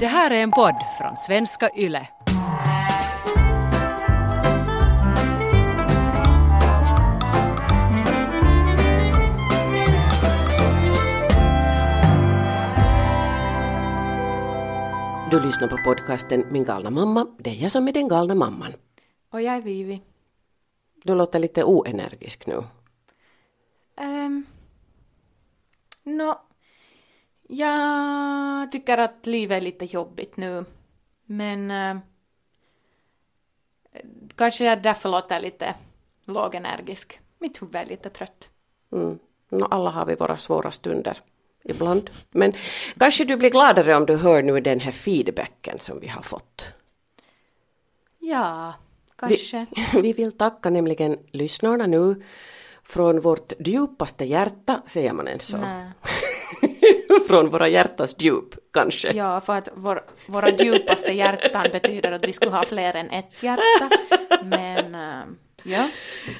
Det 0.00 0.06
här 0.06 0.30
är 0.30 0.42
en 0.42 0.50
podd 0.50 0.74
från 0.98 1.16
svenska 1.16 1.70
YLE. 1.76 2.08
Du 15.30 15.40
lyssnar 15.40 15.68
på 15.68 15.76
podcasten 15.84 16.44
Min 16.50 16.64
galna 16.64 16.90
mamma. 16.90 17.26
Det 17.38 17.50
är 17.50 17.54
jag 17.54 17.72
som 17.72 17.88
är 17.88 17.92
den 17.92 18.08
galna 18.08 18.34
mamman. 18.34 18.72
Och 19.30 19.42
jag 19.42 19.56
är 19.56 19.60
Vivi. 19.60 20.00
Du 21.04 21.14
låter 21.14 21.38
lite 21.38 21.64
oenergisk 21.64 22.46
nu. 22.46 22.64
Um, 23.96 24.46
Nå, 26.02 26.40
jag 27.48 28.72
tycker 28.72 28.98
att 28.98 29.26
livet 29.26 29.56
är 29.56 29.60
lite 29.60 29.84
jobbigt 29.84 30.36
nu. 30.36 30.64
Men 31.24 31.70
uh, 31.70 32.00
kanske 34.36 34.64
jag 34.64 34.82
därför 34.82 35.08
låter 35.08 35.40
lite 35.40 35.74
lågenergisk. 36.24 37.20
Mitt 37.38 37.62
huvud 37.62 37.76
är 37.76 37.86
lite 37.86 38.10
trött. 38.10 38.50
Mm. 38.92 39.18
No, 39.48 39.64
alla 39.64 39.90
har 39.90 40.06
vi 40.06 40.14
våra 40.14 40.38
svåra 40.38 40.72
stunder 40.72 41.18
ibland. 41.64 42.10
Men 42.30 42.52
kanske 42.98 43.24
du 43.24 43.36
blir 43.36 43.50
gladare 43.50 43.96
om 43.96 44.06
du 44.06 44.16
hör 44.16 44.42
nu 44.42 44.60
den 44.60 44.80
här 44.80 44.92
feedbacken 44.92 45.80
som 45.80 46.00
vi 46.00 46.08
har 46.08 46.22
fått. 46.22 46.66
Ja, 48.18 48.74
kanske. 49.16 49.66
Vi, 49.92 50.00
vi 50.02 50.12
vill 50.12 50.32
tacka 50.32 50.70
nämligen 50.70 51.18
lyssnarna 51.30 51.86
nu 51.86 52.22
från 52.82 53.20
vårt 53.20 53.52
djupaste 53.58 54.24
hjärta, 54.24 54.82
säger 54.86 55.12
man 55.12 55.28
ens 55.28 55.46
så? 55.46 55.56
Nej. 55.56 55.90
Från 57.26 57.50
våra 57.50 57.68
hjärtas 57.68 58.16
djup, 58.18 58.72
kanske. 58.72 59.12
Ja, 59.12 59.40
för 59.40 59.56
att 59.56 59.68
vår, 59.74 60.00
våra 60.28 60.50
djupaste 60.50 61.12
hjärtan 61.12 61.66
betyder 61.72 62.12
att 62.12 62.28
vi 62.28 62.32
skulle 62.32 62.52
ha 62.52 62.62
fler 62.62 62.94
än 62.96 63.10
ett 63.10 63.42
hjärta. 63.42 63.90
Men 64.42 64.94
uh, 64.94 65.24
ja. 65.62 65.88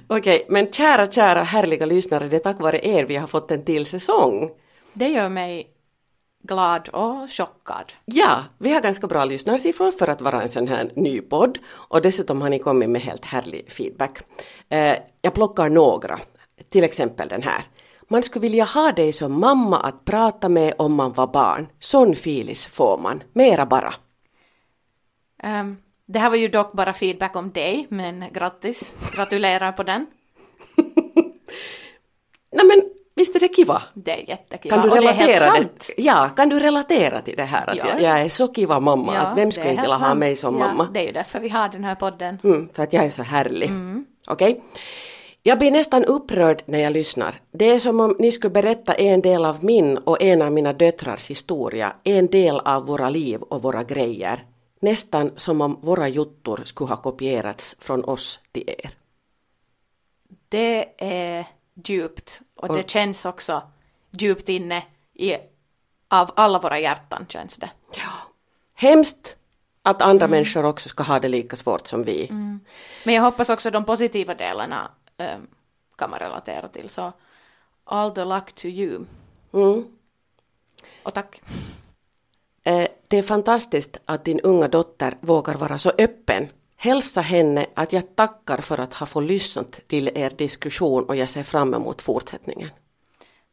Okej, 0.07 0.47
men 0.49 0.73
kära, 0.73 1.11
kära 1.11 1.43
härliga 1.43 1.87
lyssnare, 1.87 2.29
det 2.29 2.37
är 2.37 2.41
tack 2.41 2.61
vare 2.61 2.87
er 2.87 3.05
vi 3.05 3.17
har 3.17 3.27
fått 3.27 3.51
en 3.51 3.65
till 3.65 3.87
säsong. 3.87 4.51
Det 4.93 5.09
gör 5.09 5.29
mig 5.29 5.75
glad 6.43 6.89
och 6.89 7.31
chockad. 7.31 7.93
Ja, 8.05 8.45
vi 8.59 8.73
har 8.73 8.81
ganska 8.81 9.07
bra 9.07 9.25
lyssnarsiffror 9.25 9.91
för 9.91 10.09
att 10.09 10.21
vara 10.21 10.43
en 10.43 10.49
sån 10.49 10.69
här 10.69 10.91
ny 10.95 11.21
podd 11.21 11.59
och 11.69 12.03
dessutom 12.03 12.43
har 12.43 12.49
ni 12.49 12.59
kommit 12.59 12.91
med 12.91 13.03
helt 13.03 13.25
härlig 13.25 13.73
feedback. 13.73 14.19
Eh, 14.69 14.97
jag 15.23 15.35
plockar 15.35 15.69
några, 15.69 16.19
till 16.71 16.85
exempel 16.85 17.29
den 17.29 17.43
här. 17.43 17.65
Man 18.09 18.23
skulle 18.23 18.43
vilja 18.43 18.65
ha 18.65 18.93
dig 18.93 19.13
som 19.13 19.41
mamma 19.41 19.81
att 19.81 20.05
prata 20.05 20.49
med 20.49 20.75
om 20.79 20.95
man 20.95 21.13
var 21.13 21.27
barn. 21.27 21.67
Sån 21.79 22.15
filis 22.15 22.67
får 22.67 22.99
man. 22.99 23.23
Mera 23.33 23.67
bara. 23.67 23.95
Um, 25.43 25.77
det 26.07 26.19
här 26.19 26.31
var 26.31 26.37
ju 26.37 26.49
dock 26.49 26.73
bara 26.73 26.93
feedback 26.93 27.37
om 27.37 27.51
dig, 27.51 27.87
men 27.89 28.25
grattis. 28.33 28.97
Gratulerar 29.15 29.73
på 29.73 29.83
den. 29.83 30.07
Nej 32.53 32.67
men 32.67 32.83
visst 33.15 33.37
är 33.37 33.41
det 33.41 33.49
kiva? 33.57 33.83
Det 33.95 34.23
är 34.23 34.29
jättekiva. 34.29 34.77
Kan 34.77 34.85
du 34.85 34.91
och 34.91 35.03
det 35.03 35.09
är 35.09 35.13
helt 35.13 35.29
relatera 35.31 35.55
sant. 35.55 35.93
det? 35.97 36.03
Ja, 36.03 36.29
kan 36.37 36.49
du 36.49 36.59
relatera 36.61 37.21
till 37.23 37.37
det 37.37 37.45
här 37.45 37.71
att 37.71 37.77
Ja. 37.77 37.85
jag, 37.89 38.03
jag 38.03 38.21
är 38.21 38.29
så 38.29 38.49
kiva 38.49 38.81
mamma 38.81 39.15
Ja, 39.15 39.21
att 39.21 39.39
vem 39.39 39.53
skulle 39.53 39.71
inte 39.71 39.83
vilja 39.83 39.97
ha 39.97 40.15
mig 40.15 40.37
som 40.37 40.59
ja, 40.59 40.67
mamma? 40.67 40.89
Det 40.95 41.01
är 41.01 41.07
ju 41.07 41.13
därför 41.13 41.41
vi 41.41 41.49
har 41.49 41.69
den 41.69 41.85
här 41.85 41.95
podden. 41.95 42.39
Mm, 42.45 42.69
för 42.73 42.83
att 42.83 42.93
jag 42.93 43.05
är 43.05 43.11
så 43.11 43.23
härlig. 43.23 43.69
Mm. 43.69 44.07
Okej? 44.27 44.63
Jag 45.49 45.59
blir 45.59 45.71
nästan 45.71 46.05
upprörd 46.05 46.63
när 46.67 46.79
jag 46.79 46.93
lyssnar. 46.93 47.41
Det 47.51 47.71
är 47.71 47.79
som 47.79 48.01
om 48.01 48.17
ni 48.19 48.33
skulle 48.33 48.51
berätta 48.51 48.95
en 48.95 49.23
del 49.23 49.45
av 49.45 49.65
min 49.65 49.99
och 49.99 50.23
en 50.23 50.43
av 50.43 50.53
mina 50.53 50.73
döttrars 50.73 51.31
historia, 51.31 51.97
en 52.05 52.27
del 52.27 52.61
av 52.61 52.87
våra 52.87 53.11
liv 53.11 53.43
och 53.43 53.63
våra 53.63 53.83
grejer. 53.83 54.47
Nästan 54.81 55.31
som 55.37 55.61
om 55.61 55.79
våra 55.83 56.09
juttor 56.09 56.61
skulle 56.65 56.89
ha 56.89 56.97
kopierats 56.97 57.77
från 57.81 58.05
oss 58.05 58.41
till 58.53 58.65
er. 58.67 58.91
Det 60.49 60.89
är 60.99 61.47
djupt 61.85 62.41
och 62.55 62.77
det 62.77 62.91
känns 62.91 63.25
också 63.25 63.63
djupt 64.11 64.49
inne 64.49 64.83
i, 65.15 65.35
av 66.09 66.31
alla 66.37 66.59
våra 66.59 66.79
hjärtan 66.79 67.27
känns 67.29 67.57
det. 67.57 67.71
Ja. 67.95 68.13
Hemskt 68.75 69.37
att 69.83 70.03
andra 70.03 70.29
människor 70.29 70.65
också 70.65 70.89
ska 70.89 71.03
ha 71.03 71.21
det 71.21 71.29
lika 71.29 71.57
svårt 71.57 71.87
som 71.87 72.03
vi. 72.05 72.29
Men 73.05 73.15
jag 73.15 73.23
hoppas 73.23 73.51
också 73.51 73.71
de 73.71 73.85
positiva 73.85 74.35
delarna 74.35 74.91
um, 75.19 75.47
kan 75.97 76.11
man 76.11 76.19
relatera 76.19 76.69
till. 76.69 76.91
Så 76.91 77.13
all 77.85 78.11
the 78.11 78.25
luck 78.25 78.53
to 78.53 78.67
you. 78.67 79.05
Mm. 79.53 79.85
Och 81.03 81.15
tack. 81.15 81.43
Eh, 82.63 82.89
Det 83.09 83.19
är 83.19 83.23
fantastiskt 83.23 83.97
att 84.05 84.25
din 84.25 84.41
unga 84.41 84.69
dotter 84.69 85.17
vågar 85.21 85.55
vara 85.55 85.79
så 85.79 85.91
öppen. 85.99 86.49
Hälsa 86.77 87.21
henne 87.21 87.67
att 87.75 87.93
jag 87.93 88.17
tackar 88.17 88.59
för 88.61 88.81
att 88.81 88.95
ha 88.95 89.07
fått 89.07 89.25
lyssnat 89.25 89.81
till 89.87 90.09
er 90.15 90.31
diskussion 90.31 91.05
och 91.05 91.17
jag 91.17 91.31
ser 91.31 91.43
fram 91.43 91.75
emot 91.75 92.03
fortsättningen. 92.03 92.71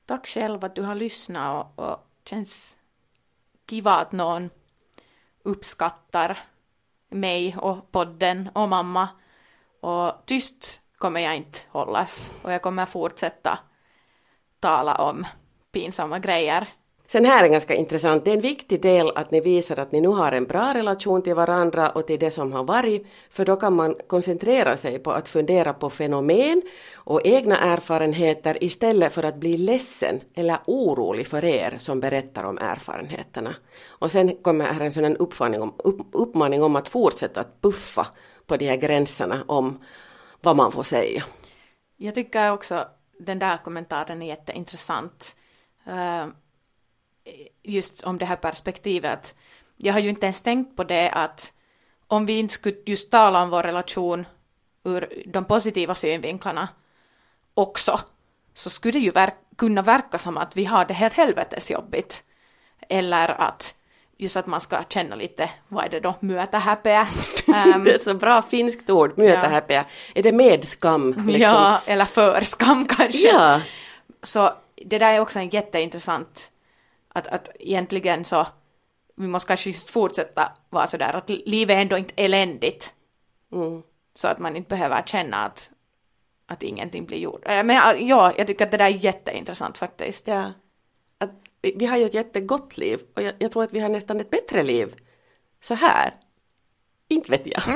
Tack 0.05 0.27
själv 0.27 0.65
att 0.65 0.75
du 0.75 0.81
har 0.81 0.95
lyssnat 0.95 1.67
och, 1.75 1.85
och 1.85 1.99
känns 2.25 2.77
kiva 3.69 3.91
att 3.91 4.11
någon 4.11 4.49
uppskattar 5.43 6.39
mig 7.09 7.55
och 7.57 7.91
podden 7.91 8.49
och 8.53 8.69
mamma. 8.69 9.07
Och 9.79 10.25
tyst 10.25 10.81
kommer 11.05 11.19
jag 11.19 11.35
inte 11.35 11.59
hållas 11.71 12.31
och 12.41 12.51
jag 12.51 12.61
kommer 12.61 12.85
fortsätta 12.85 13.59
tala 14.59 14.95
om 14.95 15.25
pinsamma 15.71 16.19
grejer. 16.19 16.67
Sen 17.07 17.25
här 17.25 17.43
är 17.43 17.47
ganska 17.47 17.75
intressant, 17.75 18.25
det 18.25 18.31
är 18.31 18.35
en 18.35 18.41
viktig 18.41 18.81
del 18.81 19.11
att 19.15 19.31
ni 19.31 19.39
visar 19.39 19.79
att 19.79 19.91
ni 19.91 20.01
nu 20.01 20.07
har 20.07 20.31
en 20.31 20.45
bra 20.45 20.73
relation 20.73 21.21
till 21.21 21.33
varandra 21.33 21.89
och 21.89 22.07
till 22.07 22.19
det 22.19 22.31
som 22.31 22.53
har 22.53 22.63
varit, 22.63 23.07
för 23.29 23.45
då 23.45 23.55
kan 23.55 23.75
man 23.75 23.95
koncentrera 24.07 24.77
sig 24.77 24.99
på 24.99 25.11
att 25.11 25.29
fundera 25.29 25.73
på 25.73 25.89
fenomen 25.89 26.61
och 26.95 27.21
egna 27.25 27.57
erfarenheter 27.57 28.63
istället 28.63 29.13
för 29.13 29.23
att 29.23 29.35
bli 29.35 29.57
ledsen 29.57 30.21
eller 30.35 30.57
orolig 30.65 31.27
för 31.27 31.45
er 31.45 31.75
som 31.77 31.99
berättar 31.99 32.43
om 32.43 32.57
erfarenheterna. 32.57 33.55
Och 33.89 34.11
sen 34.11 34.35
kommer 34.35 34.65
här 34.65 34.81
en 34.81 34.91
sån 34.91 35.17
uppmaning 35.17 35.61
om, 35.61 35.73
upp, 35.77 36.01
uppmaning 36.11 36.63
om 36.63 36.75
att 36.75 36.89
fortsätta 36.89 37.39
att 37.39 37.61
puffa 37.61 38.07
på 38.47 38.57
de 38.57 38.67
här 38.67 38.75
gränserna 38.75 39.43
om 39.47 39.79
vad 40.45 40.55
man 40.55 40.71
får 40.71 40.83
säga. 40.83 41.23
Jag 41.97 42.15
tycker 42.15 42.51
också 42.51 42.87
den 43.19 43.39
där 43.39 43.57
kommentaren 43.57 44.21
är 44.21 44.27
jätteintressant. 44.27 45.35
Eh, 45.85 46.27
just 47.63 48.03
om 48.03 48.17
det 48.17 48.25
här 48.25 48.35
perspektivet. 48.35 49.35
Jag 49.77 49.93
har 49.93 49.99
ju 49.99 50.09
inte 50.09 50.25
ens 50.25 50.41
tänkt 50.41 50.75
på 50.75 50.83
det 50.83 51.09
att 51.09 51.53
om 52.07 52.25
vi 52.25 52.39
inte 52.39 52.53
skulle 52.53 52.75
just 52.85 53.11
tala 53.11 53.43
om 53.43 53.49
vår 53.49 53.63
relation 53.63 54.25
ur 54.83 55.23
de 55.25 55.45
positiva 55.45 55.95
synvinklarna 55.95 56.67
också, 57.53 57.99
så 58.53 58.69
skulle 58.69 58.91
det 58.99 58.99
ju 58.99 59.11
verk- 59.11 59.57
kunna 59.57 59.81
verka 59.81 60.19
som 60.19 60.37
att 60.37 60.57
vi 60.57 60.65
har 60.65 60.85
det 60.85 60.93
helt 60.93 61.13
helvetes 61.13 61.71
jobbigt. 61.71 62.23
Eller 62.89 63.29
att 63.29 63.75
just 64.17 64.37
att 64.37 64.47
man 64.47 64.61
ska 64.61 64.83
känna 64.89 65.15
lite, 65.15 65.49
vad 65.67 65.85
är 65.85 65.89
det 65.89 65.99
då, 65.99 66.15
mötehäpeä. 66.19 67.07
Ehm, 67.55 67.83
Det 67.83 67.91
är 67.91 67.95
ett 67.95 68.03
så 68.03 68.13
bra 68.13 68.41
finskt 68.41 68.89
ord, 68.89 69.17
mötehäpeä. 69.17 69.85
Är 70.15 70.23
det 70.23 70.31
med 70.31 70.63
skam? 70.63 71.07
Liksom? 71.07 71.41
Ja, 71.41 71.81
eller 71.85 72.05
för 72.05 72.41
skam 72.41 72.85
kanske. 72.87 73.27
Ja. 73.27 73.61
Så 74.23 74.53
det 74.85 74.99
där 74.99 75.13
är 75.13 75.19
också 75.19 75.39
en 75.39 75.49
jätteintressant, 75.49 76.51
att, 77.13 77.27
att 77.27 77.49
egentligen 77.59 78.25
så, 78.25 78.47
vi 79.15 79.27
måste 79.27 79.47
kanske 79.47 79.69
just 79.69 79.89
fortsätta 79.89 80.51
vara 80.69 80.87
sådär 80.87 81.13
att 81.13 81.29
livet 81.29 81.75
är 81.77 81.81
ändå 81.81 81.97
inte 81.97 82.13
eländigt. 82.17 82.93
Mm. 83.53 83.81
Så 84.13 84.27
att 84.27 84.39
man 84.39 84.55
inte 84.55 84.69
behöver 84.69 85.03
känna 85.05 85.37
att, 85.37 85.69
att 86.47 86.63
ingenting 86.63 87.05
blir 87.05 87.17
gjort. 87.17 87.41
Eh, 87.45 87.63
Men 87.63 87.75
ja, 87.75 87.95
ja, 87.95 88.33
jag 88.37 88.47
tycker 88.47 88.65
att 88.65 88.71
det 88.71 88.77
där 88.77 88.85
är 88.85 88.89
jätteintressant 88.89 89.77
faktiskt. 89.77 90.27
Ja. 90.27 90.53
Vi, 91.75 91.85
har 91.85 91.97
ju 91.97 92.05
ett 92.05 92.13
jättegott 92.13 92.77
liv 92.77 92.99
och 93.15 93.21
jag, 93.21 93.33
jag 93.39 93.51
tror 93.51 93.63
att 93.63 93.73
vi 93.73 93.79
har 93.79 93.89
nästan 93.89 94.19
ett 94.19 94.29
bättre 94.29 94.63
liv 94.63 94.95
så 95.61 95.73
här. 95.73 96.13
Inte 97.07 97.31
vet 97.31 97.41
jag. 97.45 97.61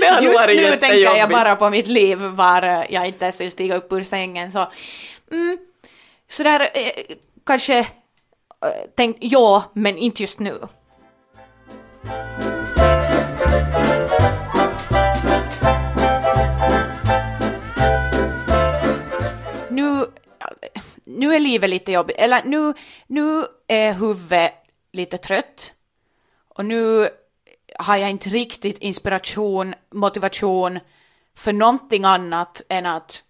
nog 0.00 0.22
Just 0.22 0.46
nu 0.46 0.76
tänker 0.76 1.16
jag 1.16 1.30
bara 1.30 1.56
på 1.56 1.70
mitt 1.70 1.86
liv 1.86 2.18
var 2.18 2.86
jag 2.90 3.06
inte 3.06 3.24
ens 3.24 3.40
vill 3.40 3.50
stiga 3.50 3.76
upp 3.76 3.92
ur 3.92 4.02
sängen 4.02 4.52
så 4.52 4.68
mm, 5.30 5.58
sådär 6.28 6.60
eh, 6.74 7.16
kanske 7.46 7.78
eh, 7.78 7.86
tänk 8.96 9.16
ja 9.20 9.64
men 9.72 9.96
inte 9.96 10.22
just. 10.22 10.38
Nu, 10.38 10.60
nu 21.08 21.34
är 21.34 21.40
livet 21.40 21.70
lite 21.70 21.92
jobbigt, 21.92 22.16
eller 22.18 22.42
nu, 22.44 22.74
nu 23.06 23.44
är 23.66 23.92
huvudet 23.92 24.52
lite 24.92 25.18
trött 25.18 25.74
och 26.48 26.64
nu 26.64 27.08
har 27.78 27.96
jag 27.96 28.10
inte 28.10 28.28
riktigt 28.28 28.78
inspiration, 28.78 29.74
motivation 29.90 30.78
för 31.34 31.52
någonting 31.52 32.04
annat 32.04 32.62
än 32.68 32.86
att 32.86 33.22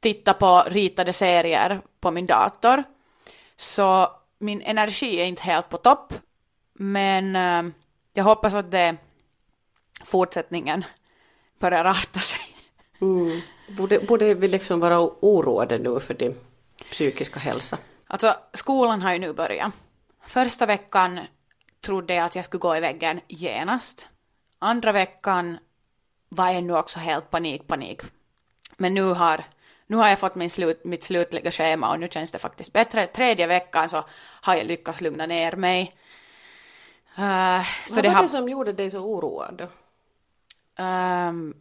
titta 0.00 0.34
på 0.34 0.64
ritade 0.66 1.12
serier 1.12 1.80
på 2.00 2.10
min 2.10 2.26
dator. 2.26 2.84
Så 3.56 4.10
min 4.38 4.62
energi 4.62 5.20
är 5.20 5.24
inte 5.24 5.42
helt 5.42 5.68
på 5.68 5.78
topp 5.78 6.12
Men 6.74 7.36
eh, 7.36 7.72
jag 8.12 8.24
hoppas 8.24 8.54
att 8.54 8.70
det 8.70 8.96
fortsättningen 10.04 10.84
börjar 11.58 11.84
arta 11.84 12.18
sig. 12.18 12.56
Mm. 13.00 13.40
Borde, 13.76 13.98
borde 13.98 14.34
vi 14.34 14.48
liksom 14.48 14.80
vara 14.80 15.00
oroade 15.00 15.78
nu 15.78 16.00
för 16.00 16.14
din 16.14 16.34
psykiska 16.90 17.40
hälsa? 17.40 17.78
Alltså, 18.06 18.36
skolan 18.52 19.02
har 19.02 19.12
ju 19.12 19.18
nu 19.18 19.32
börjat. 19.32 19.72
Första 20.26 20.66
veckan 20.66 21.20
trodde 21.80 22.14
jag 22.14 22.24
att 22.24 22.34
jag 22.34 22.44
skulle 22.44 22.60
gå 22.60 22.76
i 22.76 22.80
väggen 22.80 23.20
genast. 23.28 24.08
Andra 24.58 24.92
veckan 24.92 25.58
var 26.28 26.46
jag 26.46 26.56
ännu 26.56 26.76
också 26.76 26.98
helt 26.98 27.30
panik, 27.30 27.66
panik. 27.66 28.02
Men 28.76 28.94
nu 28.94 29.02
har, 29.02 29.44
nu 29.86 29.96
har 29.96 30.08
jag 30.08 30.18
fått 30.18 30.34
min 30.34 30.50
slut, 30.50 30.84
mitt 30.84 31.04
slutliga 31.04 31.50
schema 31.50 31.90
och 31.90 32.00
nu 32.00 32.08
känns 32.08 32.30
det 32.30 32.38
faktiskt 32.38 32.72
bättre. 32.72 33.06
Tredje 33.06 33.46
veckan 33.46 33.88
så 33.88 34.04
har 34.40 34.54
jag 34.54 34.66
lyckats 34.66 35.00
lugna 35.00 35.26
ner 35.26 35.56
mig. 35.56 35.96
Uh, 37.18 37.62
så 37.86 37.94
Vad 37.94 38.04
det 38.04 38.08
var 38.08 38.14
har... 38.14 38.22
det 38.22 38.28
som 38.28 38.48
gjorde 38.48 38.72
dig 38.72 38.90
så 38.90 38.98
oroad? 38.98 39.68
Um, 40.78 41.56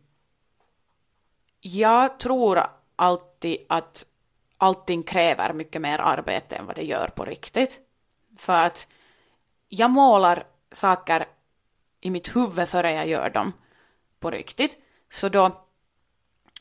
jag 1.61 2.19
tror 2.19 2.63
alltid 2.95 3.57
att 3.69 4.05
allting 4.63 5.03
kräver 5.03 5.53
mycket 5.53 5.81
mer 5.81 5.99
arbete 5.99 6.55
än 6.55 6.65
vad 6.65 6.75
det 6.75 6.83
gör 6.83 7.07
på 7.07 7.25
riktigt. 7.25 7.79
För 8.37 8.63
att 8.65 8.87
jag 9.69 9.89
målar 9.91 10.43
saker 10.71 11.25
i 12.01 12.09
mitt 12.09 12.35
huvud 12.35 12.69
före 12.69 12.91
jag 12.91 13.07
gör 13.07 13.29
dem 13.29 13.53
på 14.19 14.31
riktigt. 14.31 14.77
Så 15.11 15.29
då, 15.29 15.65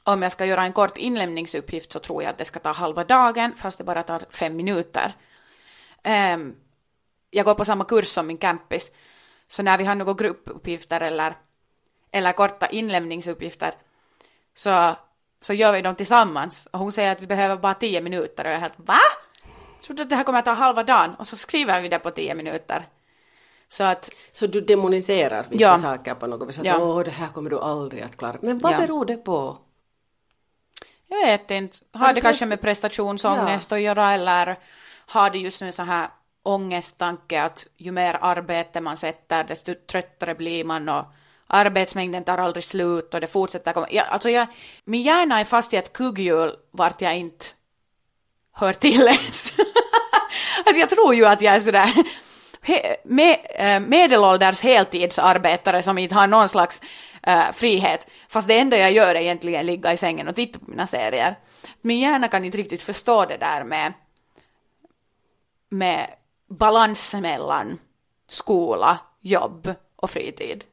om 0.05 0.23
jag 0.23 0.33
ska 0.33 0.45
göra 0.45 0.65
en 0.65 0.73
kort 0.73 0.99
inlämningsuppgift 0.99 1.93
så 1.93 1.99
tror 1.99 2.23
jag 2.23 2.31
att 2.31 2.39
det 2.39 2.45
ska 2.45 2.61
ta 2.61 2.73
halva 2.73 3.05
dagen, 3.05 3.55
fast 3.57 3.79
det 3.79 3.85
bara 3.85 4.03
tar 4.03 4.25
fem 4.31 4.57
minuter. 4.57 5.13
Um, 6.05 6.57
jag 7.31 7.45
går 7.45 7.55
på 7.55 7.65
samma 7.65 7.85
kurs 7.85 8.07
som 8.07 8.27
min 8.27 8.39
campis, 8.39 8.93
så 9.47 9.63
när 9.63 9.79
vi 9.79 9.85
har 9.85 9.95
några 9.95 10.15
gruppuppgifter 10.15 11.01
eller, 11.01 11.37
eller 12.11 12.33
korta 12.33 12.67
inlämningsuppgifter 12.67 13.75
så, 14.55 14.97
så 15.45 15.55
gör 15.55 15.73
vi 15.73 15.83
dem 15.83 15.95
tillsammans. 15.95 16.69
Och 16.71 16.79
hon 16.79 16.93
säger 16.93 17.13
att 17.13 17.21
vi 17.21 17.27
behöver 17.27 17.57
bara 17.57 17.75
tio 17.75 18.01
minuter 18.01 18.45
och 18.45 18.51
jag 18.51 18.57
är 18.57 18.61
helt 18.61 18.79
va? 18.79 18.99
Jag 19.77 19.87
trodde 19.87 20.03
att 20.03 20.09
det 20.11 20.17
här 20.17 20.25
kommer 20.25 20.39
att 20.39 20.45
ta 20.45 20.53
halva 20.53 20.85
dagen 20.85 21.15
och 21.15 21.27
så 21.27 21.37
skriver 21.37 21.81
vi 21.81 21.89
det 21.89 21.99
på 21.99 22.11
tio 22.11 22.35
minuter. 22.35 22.83
Så, 23.69 23.85
att, 23.85 24.11
så 24.33 24.47
du 24.47 24.61
demoniserar 24.61 25.47
vissa 25.49 25.65
ja. 25.65 25.79
saker 25.79 26.15
på 26.15 26.27
något 26.27 26.49
vis? 26.49 26.59
Att, 26.59 26.65
ja. 26.65 26.79
Åh, 26.79 27.05
det 27.05 27.11
här 27.11 27.29
kommer 27.29 27.51
du 27.51 27.59
aldrig 27.59 28.03
att 28.03 28.17
klara. 28.17 28.37
Men 28.43 28.59
vad 28.59 28.73
ja. 28.73 28.79
beror 28.79 29.05
det 29.05 29.17
på? 29.17 29.59
Jag 31.09 31.27
vet 31.27 31.51
inte. 31.51 31.79
Har 31.93 32.13
det 32.13 32.21
kanske 32.21 32.47
med 32.47 32.61
prestationsångest 32.61 33.71
ja. 33.71 33.77
att 33.77 33.83
göra 33.83 34.13
eller 34.13 34.59
har 35.07 35.31
det 35.31 35.39
just 35.39 35.61
nu 35.61 35.73
så 35.73 35.83
här 35.83 36.09
ångesttanke 36.43 37.43
att 37.43 37.67
ju 37.77 37.93
mer 37.93 38.19
arbete 38.21 38.81
man 38.81 38.97
sätter 38.97 39.45
desto 39.45 39.75
tröttare 39.91 40.35
blir 40.35 40.65
man 40.65 40.89
och 40.89 41.05
arbetsmängden 41.53 42.25
tar 42.25 42.39
aldrig 42.39 42.65
slut 42.65 43.15
och 43.15 43.21
det 43.21 43.27
fortsätter 43.27 43.73
komma. 43.73 43.87
Jag, 43.91 44.07
alltså 44.07 44.31
jag, 44.31 44.47
min 44.85 45.03
hjärna 45.03 45.41
är 45.41 45.45
fast 45.45 45.75
i 45.75 45.77
ett 45.77 45.93
kugghjul 45.93 46.53
vart 46.71 47.01
jag 47.01 47.17
inte 47.17 47.47
hör 48.53 48.73
till 48.73 49.03
ens. 49.03 49.53
att 50.67 50.79
jag 50.79 50.91
tror 50.91 51.15
ju 51.15 51.27
att 51.27 51.43
jag 51.43 51.55
är 51.55 51.61
sådär 51.61 51.93
he, 52.63 52.97
med, 53.05 53.39
eh, 53.55 53.81
medelålders 53.81 54.63
heltidsarbetare 54.63 55.83
som 55.83 55.99
inte 55.99 56.15
har 56.15 56.27
någon 56.27 56.49
slags 56.49 56.83
äh, 57.23 57.53
frihet, 57.53 58.09
fast 58.29 58.49
det 58.49 58.59
enda 58.59 58.77
jag 58.77 58.93
gör 58.93 59.15
är 59.15 59.21
egentligen 59.21 59.67
ligga 59.67 59.93
i 59.93 59.97
sängen 59.97 60.29
och 60.29 60.37
titta 60.37 60.59
på 60.59 60.71
mina 60.71 60.87
serier. 60.87 61.39
Min 61.81 62.01
hjärna 62.01 62.29
kan 62.29 62.45
inte 62.45 62.59
riktigt 62.59 62.83
förstå 62.83 63.25
det 63.25 63.37
där 63.37 63.65
med, 63.65 63.93
med 65.69 66.07
balans 66.49 67.15
mellan 67.15 67.79
skola, 68.29 68.99
jobb 69.21 69.75
och 69.97 70.11
fritid. 70.11 70.65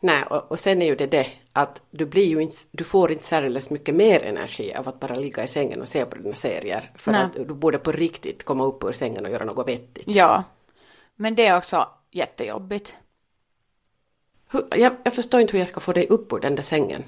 Nej, 0.00 0.24
och, 0.24 0.50
och, 0.50 0.60
sen 0.60 0.82
är 0.82 0.86
ju 0.86 0.94
det 0.94 1.06
det 1.06 1.26
att 1.52 1.80
du, 1.90 2.06
blir 2.06 2.26
ju 2.26 2.42
inte, 2.42 2.56
du 2.70 2.84
får 2.84 3.12
inte 3.12 3.24
särskilt 3.24 3.70
mycket 3.70 3.94
mer 3.94 4.22
energi 4.22 4.74
av 4.74 4.88
att 4.88 5.00
bara 5.00 5.14
ligga 5.14 5.44
i 5.44 5.48
sängen 5.48 5.82
och 5.82 5.88
se 5.88 6.04
på 6.04 6.16
dina 6.16 6.36
serier. 6.36 6.90
För 6.94 7.12
Nej. 7.12 7.22
att 7.22 7.32
du 7.32 7.54
borde 7.54 7.78
på 7.78 7.92
riktigt 7.92 8.44
komma 8.44 8.64
upp 8.64 8.84
ur 8.84 8.92
sängen 8.92 9.26
och 9.26 9.32
göra 9.32 9.44
något 9.44 9.68
vettigt. 9.68 10.04
Ja, 10.06 10.44
men 11.16 11.34
det 11.34 11.46
är 11.46 11.56
också 11.56 11.88
jättejobbigt. 12.10 12.96
Hur, 14.50 14.66
jag, 14.70 14.96
jag 15.02 15.14
förstår 15.14 15.40
inte 15.40 15.52
hur 15.52 15.58
jag 15.58 15.68
ska 15.68 15.80
få 15.80 15.92
dig 15.92 16.06
upp 16.06 16.32
ur 16.32 16.40
den 16.40 16.54
där 16.54 16.62
sängen. 16.62 17.04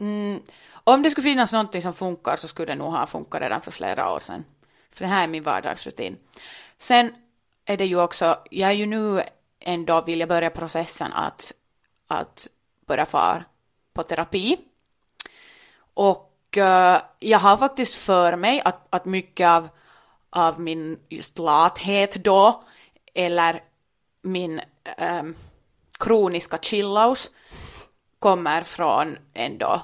Mm, 0.00 0.40
om 0.84 1.02
det 1.02 1.10
skulle 1.10 1.30
finnas 1.30 1.52
någonting 1.52 1.82
som 1.82 1.94
funkar 1.94 2.36
så 2.36 2.48
skulle 2.48 2.72
det 2.72 2.78
nog 2.78 2.92
ha 2.92 3.06
funkat 3.06 3.42
redan 3.42 3.60
för 3.60 3.70
flera 3.70 4.12
år 4.12 4.18
sedan. 4.18 4.44
För 4.92 5.04
det 5.04 5.10
här 5.10 5.24
är 5.24 5.28
min 5.28 5.42
vardagsrutin. 5.42 6.16
Sen 6.76 7.12
är 7.64 7.76
det 7.76 7.86
ju 7.86 8.00
också, 8.00 8.36
jag 8.50 8.70
är 8.70 8.74
ju 8.74 8.86
nu 8.86 9.22
ändå 9.60 10.00
vill 10.00 10.20
jag 10.20 10.28
börja 10.28 10.50
processen 10.50 11.12
att, 11.12 11.52
att 12.08 12.48
börja 12.86 13.06
fara 13.06 13.44
på 13.92 14.02
terapi. 14.02 14.58
Och 15.94 16.34
uh, 16.56 16.98
jag 17.18 17.38
har 17.38 17.56
faktiskt 17.56 17.94
för 17.94 18.36
mig 18.36 18.62
att, 18.64 18.86
att 18.90 19.04
mycket 19.04 19.48
av, 19.48 19.68
av 20.30 20.60
min 20.60 20.98
just 21.08 21.38
lathet 21.38 22.14
då 22.14 22.64
eller 23.14 23.62
min 24.22 24.60
um, 25.20 25.36
kroniska 25.98 26.58
chillaus 26.58 27.30
kommer 28.18 28.62
från 28.62 29.18
ändå 29.34 29.82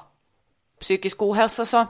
psykisk 0.79 1.21
ohälsa 1.21 1.65
så 1.65 1.85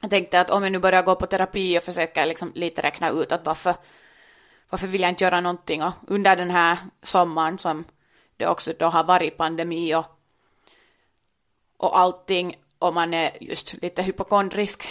jag 0.00 0.10
tänkte 0.10 0.40
att 0.40 0.50
om 0.50 0.62
jag 0.62 0.72
nu 0.72 0.78
börjar 0.78 1.02
gå 1.02 1.14
på 1.14 1.26
terapi 1.26 1.78
och 1.78 1.82
försöker 1.82 2.26
liksom 2.26 2.52
lite 2.54 2.82
räkna 2.82 3.10
ut 3.10 3.32
att 3.32 3.46
varför, 3.46 3.74
varför 4.70 4.86
vill 4.86 5.00
jag 5.00 5.10
inte 5.10 5.24
göra 5.24 5.40
någonting 5.40 5.82
och 5.82 5.92
under 6.06 6.36
den 6.36 6.50
här 6.50 6.78
sommaren 7.02 7.58
som 7.58 7.84
det 8.40 8.48
också 8.48 8.72
då 8.78 8.86
har 8.86 9.04
varit 9.04 9.36
pandemi 9.36 9.94
och, 9.94 10.04
och 11.76 11.98
allting 11.98 12.56
och 12.78 12.94
man 12.94 13.14
är 13.14 13.30
just 13.40 13.82
lite 13.82 14.02
hypokondrisk 14.02 14.88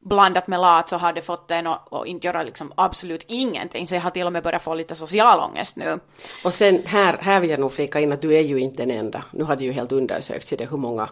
blandat 0.00 0.46
med 0.46 0.60
lat 0.60 0.88
så 0.88 0.96
har 0.96 1.12
det 1.12 1.20
fått 1.20 1.50
en 1.50 1.66
att, 1.66 1.92
att 1.92 2.06
inte 2.06 2.26
göra 2.26 2.42
liksom 2.42 2.72
absolut 2.74 3.24
ingenting. 3.28 3.86
Så 3.86 3.94
jag 3.94 4.00
har 4.00 4.10
till 4.10 4.26
och 4.26 4.32
med 4.32 4.42
börjat 4.42 4.62
få 4.62 4.74
lite 4.74 4.94
social 4.94 5.40
ångest 5.40 5.76
nu. 5.76 6.00
Och 6.44 6.54
sen 6.54 6.82
här, 6.86 7.18
här 7.20 7.40
vill 7.40 7.50
jag 7.50 7.60
nog 7.60 7.72
flika 7.72 8.00
in 8.00 8.12
att 8.12 8.22
du 8.22 8.34
är 8.34 8.40
ju 8.40 8.58
inte 8.58 8.82
den 8.82 8.90
enda. 8.90 9.24
Nu 9.30 9.44
har 9.44 9.56
det 9.56 9.64
ju 9.64 9.72
helt 9.72 9.92
undersökts 9.92 10.52
i 10.52 10.56
det 10.56 10.70
hur 10.70 10.76
många 10.76 11.08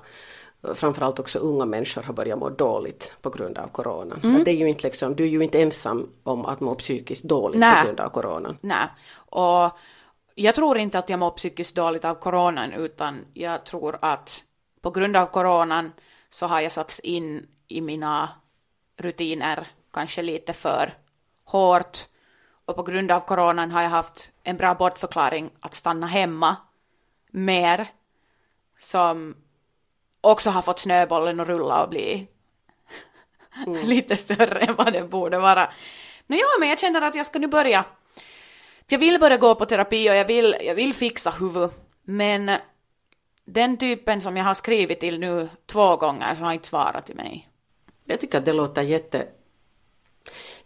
framförallt 0.75 1.19
också 1.19 1.39
unga 1.39 1.65
människor 1.65 2.03
har 2.03 2.15
börjat 2.15 2.39
må 2.39 2.49
dåligt 2.49 3.15
på 3.23 3.31
grund 3.31 3.59
av 3.59 3.67
coronan. 3.67 4.21
Mm. 4.25 4.45
det 4.45 4.51
är 4.51 4.55
ju 4.55 4.69
inte 4.69 4.83
liksom, 4.83 5.15
du 5.15 5.25
är 5.25 5.29
ju 5.29 5.45
inte 5.45 5.63
ensam 5.63 6.09
om 6.23 6.47
att 6.47 6.61
må 6.61 6.75
psykiskt 6.75 7.25
dåligt 7.25 7.61
Nä. 7.61 7.81
på 7.81 7.87
grund 7.87 8.01
av 8.01 8.09
coronan. 8.09 8.59
Nej, 8.61 8.87
och 9.17 9.71
jag 10.40 10.55
tror 10.55 10.79
inte 10.79 10.98
att 10.98 11.08
jag 11.08 11.19
mår 11.19 11.31
psykiskt 11.31 11.77
dåligt 11.77 12.05
av 12.05 12.15
coronan 12.15 12.72
utan 12.72 13.27
jag 13.34 13.65
tror 13.65 13.98
att 14.03 14.44
på 14.81 14.91
grund 14.91 15.17
av 15.17 15.27
coronan 15.27 15.93
så 16.29 16.46
har 16.46 16.60
jag 16.60 16.72
satts 16.72 16.98
in 16.98 17.46
i 17.69 17.81
mina 17.81 18.29
rutiner 18.96 19.67
kanske 19.93 20.22
lite 20.22 20.53
för 20.53 20.93
hårt 21.44 21.98
och 22.65 22.77
på 22.77 22.82
grund 22.82 23.10
av 23.10 23.20
coronan 23.20 23.70
har 23.70 23.82
jag 23.82 23.91
haft 23.91 24.31
en 24.43 24.56
bra 24.56 24.74
bortförklaring 24.74 25.51
att 25.60 25.74
stanna 25.74 26.06
hemma 26.06 26.56
mer 27.31 27.89
som 28.79 29.36
också 30.20 30.51
har 30.51 30.63
fått 30.63 30.79
snöbollen 30.79 31.41
att 31.41 31.48
rulla 31.48 31.82
och 31.82 31.89
bli 31.89 32.29
mm. 33.67 33.86
lite 33.86 34.17
större 34.17 34.58
än 34.58 34.74
vad 34.74 34.93
den 34.93 35.08
borde 35.08 35.39
vara. 35.39 35.70
Nå 36.27 36.36
ja, 36.36 36.46
men 36.60 36.69
jag 36.69 36.79
känner 36.79 37.03
att 37.03 37.15
jag 37.15 37.27
ska 37.27 37.39
nu 37.39 37.46
börja. 37.46 37.84
Jag 38.91 38.99
vill 38.99 39.21
börja 39.21 39.37
gå 39.37 39.55
på 39.55 39.67
terapi 39.67 40.11
och 40.11 40.15
jag 40.15 40.25
vill, 40.25 40.57
jag 40.61 40.75
vill 40.75 40.95
fixa 40.95 41.31
huvud, 41.31 41.71
men 42.03 42.51
den 43.45 43.77
typen 43.77 44.21
som 44.21 44.37
jag 44.37 44.45
har 44.45 44.55
skrivit 44.55 45.01
till 45.01 45.19
nu 45.19 45.49
två 45.67 45.97
gånger 45.97 46.35
så 46.35 46.43
har 46.43 46.53
inte 46.53 46.69
svarat 46.69 47.07
till 47.07 47.17
mig. 47.17 47.49
Jag 48.05 48.21
tycker 48.21 48.39
att 48.39 48.45
det 48.45 48.53
låter 48.53 48.83
jätte, 48.83 49.27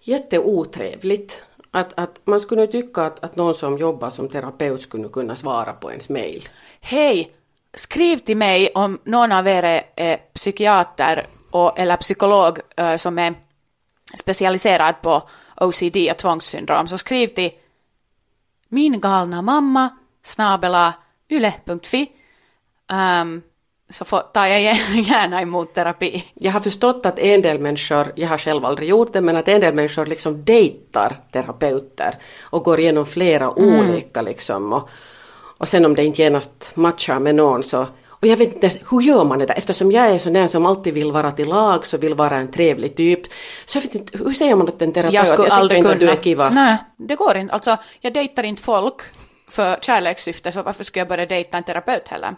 jätteotrevligt. 0.01 1.45
Att, 1.71 1.99
att 1.99 2.21
man 2.25 2.41
skulle 2.41 2.67
tycka 2.67 3.03
att, 3.03 3.25
att 3.25 3.37
någon 3.37 3.55
som 3.55 3.79
jobbar 3.79 4.11
som 4.11 4.29
terapeut 4.29 4.83
skulle 4.83 5.09
kunna 5.09 5.37
svara 5.37 5.73
på 5.73 5.91
ens 5.91 6.09
mail. 6.09 6.49
Hej! 6.81 7.33
Skriv 7.75 8.17
till 8.17 8.37
mig 8.37 8.71
om 8.75 8.99
någon 9.05 9.33
av 9.33 9.49
er 9.49 9.83
är 9.97 10.17
psykiater 10.17 11.27
och, 11.51 11.79
eller 11.79 11.97
psykolog 11.97 12.59
uh, 12.81 12.97
som 12.97 13.19
är 13.19 13.35
specialiserad 14.15 14.95
på 15.03 15.23
OCD 15.57 15.97
och 16.11 16.17
tvångssyndrom. 16.17 16.87
Så 16.87 16.99
skriv 16.99 17.29
till 17.29 17.51
min 18.73 19.01
galna 19.01 19.43
mamma 19.43 19.89
snabela 20.23 20.95
yle.fi. 21.29 22.11
Um, 22.93 23.43
så 23.91 24.05
får, 24.05 24.19
tar 24.19 24.47
jag 24.47 24.63
gärna 24.63 25.43
emot 25.43 25.75
terapi. 25.75 26.25
Jag 26.35 26.53
har 26.53 26.61
förstått 26.61 27.07
att 27.07 27.19
en 27.19 27.43
del 27.43 27.59
människor, 27.59 28.13
jag 28.15 28.29
har 28.29 28.39
själv 28.39 28.65
aldrig 28.65 28.89
gjort 28.89 29.13
det, 29.13 29.21
men 29.21 29.37
att 29.37 29.49
en 29.49 29.61
del 29.61 29.75
människor 29.75 30.07
liksom 30.07 30.45
dejtar 30.45 31.17
terapeuter 31.33 32.15
och 32.41 32.65
går 32.65 32.81
igenom 32.81 33.07
flera 33.07 33.45
mm. 33.45 33.81
olika 33.81 34.23
liksom. 34.23 34.73
Och, 34.73 34.89
och 35.59 35.69
sen 35.69 35.85
om 35.85 35.95
det 35.95 36.05
inte 36.05 36.23
genast 36.23 36.73
matchar 36.77 37.19
med 37.19 37.35
någon 37.35 37.63
så 37.63 37.87
Och 38.23 38.29
jag 38.29 38.37
vet 38.37 38.55
inte 38.55 38.67
ens, 38.67 38.79
hur 38.91 39.01
gör 39.01 39.25
man 39.25 39.39
det 39.39 39.47
där? 39.47 39.55
Eftersom 39.55 39.93
jag 39.93 40.11
är 40.11 40.19
sån 40.19 40.33
där 40.33 40.49
som 40.49 40.67
alltid 40.67 40.95
vill 40.95 41.13
vara 41.13 41.33
till 41.33 41.49
lag, 41.49 41.87
så 41.87 41.99
vill 41.99 42.15
vara 42.15 42.37
en 42.37 42.53
trevlig 42.53 42.97
typ. 42.97 43.21
Så 43.65 43.79
jag 43.79 43.83
vet 43.83 43.95
inte, 43.95 44.19
hur 44.19 44.31
säger 44.31 44.57
man 44.57 44.69
åt 44.69 44.83
en 44.83 44.93
terapeut? 44.93 45.15
Jag 45.15 45.27
skulle 45.27 45.49
jag 45.49 45.57
aldrig 45.57 45.83
kunna. 45.83 45.95
du 45.95 46.11
är 46.11 46.17
kiva. 46.17 46.51
Nej, 46.51 46.77
det 46.97 47.15
går 47.15 47.37
inte. 47.37 47.55
Alltså, 47.55 47.77
jag 48.01 48.15
dejtar 48.15 48.43
inte 48.43 48.63
folk 48.63 49.03
för 49.49 49.77
kärlekssyfte, 49.81 50.53
så 50.53 50.63
varför 50.63 50.85
skulle 50.85 51.01
jag 51.01 51.09
börja 51.09 51.27
dejta 51.27 51.59
en 51.59 51.65
terapeut 51.65 52.09
heller? 52.09 52.37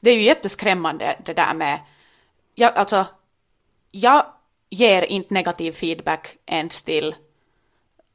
Det 0.00 0.10
är 0.10 0.14
ju 0.14 0.22
jätteskrämmande 0.22 1.16
det 1.24 1.34
där 1.34 1.54
med, 1.54 1.80
jag, 2.54 2.74
alltså, 2.74 3.04
jag 3.90 4.24
ger 4.70 5.02
inte 5.02 5.34
negativ 5.34 5.72
feedback 5.72 6.36
ens 6.46 6.82
till 6.82 7.14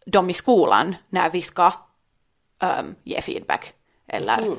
dem 0.05 0.29
i 0.29 0.33
skolan 0.33 0.95
när 1.09 1.29
vi 1.29 1.41
ska 1.41 1.71
um, 2.59 2.95
ge 3.03 3.21
feedback. 3.21 3.73
Eller 4.07 4.37
Mm. 4.37 4.57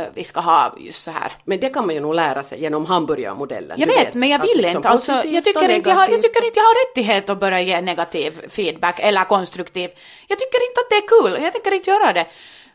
Uh, 0.00 0.06
vi 0.14 0.24
ska 0.24 0.40
ha 0.40 0.74
just 0.78 1.04
så 1.04 1.10
här. 1.10 1.32
Men 1.44 1.60
det 1.60 1.68
kan 1.68 1.86
man 1.86 1.94
ju 1.94 2.00
nog 2.00 2.14
lära 2.14 2.42
sig 2.42 2.60
genom 2.60 2.86
hamburgarmodellen. 2.86 3.80
Jag 3.80 3.88
Du 3.88 3.94
vet, 3.94 4.14
men 4.14 4.28
jag 4.28 4.38
vill 4.38 4.56
liksom 4.56 4.76
inte. 4.76 4.88
Alltså, 4.88 5.12
jag, 5.12 5.44
tycker 5.44 5.68
inte 5.68 5.90
jag, 5.90 5.96
har, 5.96 6.08
jag 6.08 6.22
tycker 6.22 6.44
inte 6.44 6.58
jag 6.58 6.64
har 6.64 6.88
rättighet 6.88 7.30
att 7.30 7.40
börja 7.40 7.60
ge 7.60 7.80
negativ 7.80 8.32
feedback 8.48 9.00
eller 9.00 9.24
konstruktiv. 9.24 9.90
Jag 10.28 10.38
tycker 10.38 10.68
inte 10.68 10.80
att 10.80 10.90
det 10.90 10.96
är 10.96 11.08
kul. 11.08 11.42
Jag 11.44 11.52
tänker 11.52 11.74
inte 11.74 11.90
göra 11.90 12.12
det. 12.12 12.26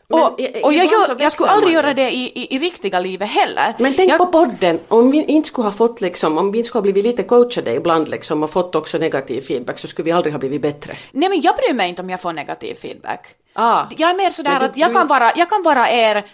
Men 0.08 0.20
Och, 0.20 0.40
jag, 0.72 0.72
gör, 0.72 1.16
jag 1.18 1.32
skulle 1.32 1.50
aldrig 1.50 1.74
göra 1.74 1.94
det 1.94 2.10
i, 2.10 2.32
i, 2.34 2.54
i 2.54 2.58
riktiga 2.58 3.00
livet 3.00 3.28
heller. 3.28 3.74
Men 3.78 3.94
tänk 3.94 4.10
jag, 4.12 4.18
på 4.18 4.26
podden, 4.26 4.80
om 4.88 5.10
vi 5.10 5.24
inte 5.24 5.48
skulle 5.48 5.66
ha 5.66 5.72
fått 5.72 6.00
liksom, 6.00 6.38
om 6.38 6.52
vi 6.52 6.58
inte 6.58 6.68
skulle 6.68 6.80
ha 6.80 6.82
blivit 6.82 7.04
lite 7.04 7.22
coachade 7.22 7.74
ibland 7.74 8.08
liksom 8.08 8.42
och 8.42 8.50
fått 8.50 8.74
också 8.74 8.98
negativ 8.98 9.40
feedback 9.40 9.78
så 9.78 9.88
skulle 9.88 10.04
vi 10.04 10.12
aldrig 10.12 10.34
ha 10.34 10.38
blivit 10.38 10.62
bättre. 10.62 10.96
Nej 11.12 11.28
men 11.28 11.40
jag 11.40 11.56
bryr 11.56 11.74
mig 11.74 11.88
inte 11.88 12.02
om 12.02 12.10
jag 12.10 12.20
får 12.20 12.32
negativ 12.32 12.74
feedback. 12.74 13.26
Ah. 13.52 13.84
Jag 13.96 14.10
är 14.10 14.14
mer 14.14 14.30
sådär 14.30 14.60
du- 14.60 14.66
att 14.66 14.76
jag 14.76 14.90
du- 14.90 14.94
kan, 14.94 15.06
vara, 15.06 15.32
jag 15.36 15.48
kan 15.48 15.62
vara 15.62 15.90
er 15.90 16.24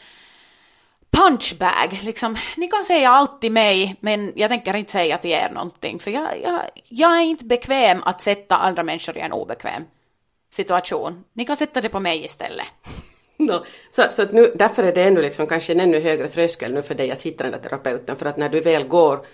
punchbag, 1.13 2.01
liksom. 2.03 2.37
Ni 2.57 2.69
kan 2.69 2.85
säga 2.85 3.11
allt 3.11 3.41
till 3.41 3.53
mig, 3.53 3.97
men 4.01 4.33
jag 4.37 4.51
tänker 4.51 4.77
inte 4.77 4.93
säga 4.93 5.19
till 5.19 5.31
er 5.31 5.51
någonting, 5.55 5.99
för 5.99 6.11
jag, 6.11 6.41
jag, 6.43 6.61
jag 6.89 7.17
är 7.17 7.23
inte 7.23 7.45
bekväm 7.45 8.03
att 8.05 8.21
sätta 8.21 8.57
andra 8.57 8.83
människor 8.83 9.17
i 9.17 9.21
en 9.21 9.33
obekväm 9.33 9.83
situation. 10.51 11.25
Ni 11.33 11.45
kan 11.45 11.57
sätta 11.57 11.81
det 11.81 11.89
på 11.89 12.01
mig 12.01 12.25
istället. 12.25 12.67
No. 13.37 13.65
Så, 13.91 14.05
så 14.11 14.23
att 14.23 14.33
nu, 14.33 14.53
därför 14.55 14.83
är 14.83 14.93
det 14.93 15.03
ännu 15.03 15.23
liksom 15.23 15.47
kanske 15.47 15.73
en 15.73 15.81
ännu 15.81 16.01
högre 16.01 16.29
tröskel 16.29 16.75
nu 16.75 16.83
för 16.83 16.95
dig 16.95 17.11
att 17.11 17.23
hitta 17.23 17.45
den 17.45 17.53
där 17.53 17.59
terapeuten 17.59 18.17
för 18.17 18.27
att 18.27 18.37
när 18.37 18.49
du 18.49 18.61
väl 18.61 18.85
går 18.85 19.27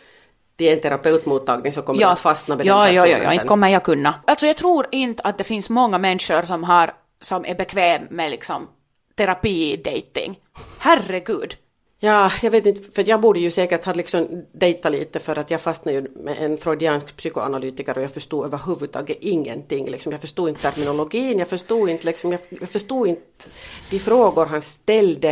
till 0.57 0.69
en 0.69 0.81
terapeutmottagning 0.81 1.73
så 1.73 1.83
kommer 1.83 2.01
du 2.01 2.05
att 2.05 2.19
fastna 2.19 2.57
med 2.57 2.67
ja, 2.67 2.85
den 2.85 2.95
ja, 2.95 3.03
personen 3.03 3.21
ja, 3.21 3.25
ja, 3.25 3.33
inte 3.33 3.43
sen. 3.43 3.49
kommer 3.49 3.69
jag 3.69 3.83
kunna. 3.83 4.15
Alltså 4.27 4.47
jag 4.47 4.57
tror 4.57 4.87
inte 4.91 5.23
att 5.23 5.39
det 5.39 5.45
finns 5.45 5.71
många 5.71 5.99
människor 5.99 6.43
som, 6.43 6.65
har, 6.65 6.95
som 7.21 7.45
är 7.45 7.55
bekväm 7.55 8.03
med 8.11 8.31
liksom 8.31 8.69
terapi-dating. 9.17 10.39
Herregud. 10.79 11.57
Ja, 12.01 12.31
jag 12.43 12.51
vet 12.51 12.67
inte, 12.67 12.93
för 12.93 13.09
jag 13.09 13.21
borde 13.21 13.41
ju 13.41 13.51
säkert 13.51 13.85
ha 13.85 13.93
liksom 13.93 14.45
dejtat 14.53 14.93
lite 14.93 15.19
för 15.19 15.39
att 15.39 15.51
jag 15.51 15.61
fastnade 15.61 15.99
ju 15.99 16.09
med 16.15 16.37
en 16.39 16.59
freudiansk 16.59 17.17
psykoanalytiker 17.17 17.97
och 17.99 18.03
jag 18.05 18.11
förstod 18.13 18.47
överhuvudtaget 18.47 19.17
ingenting. 19.21 19.91
Liksom, 19.91 20.13
jag 20.13 20.21
förstod 20.21 20.49
inte 20.49 20.63
terminologin, 20.63 21.39
jag 21.39 21.49
förstod 21.49 21.89
inte, 21.89 22.07
liksom, 22.07 22.33
jag, 22.33 22.41
jag 22.49 22.69
förstod 22.69 23.09
inte 23.09 23.45
de 23.91 23.99
frågor 23.99 24.47
han 24.47 24.63
ställde. 24.63 25.29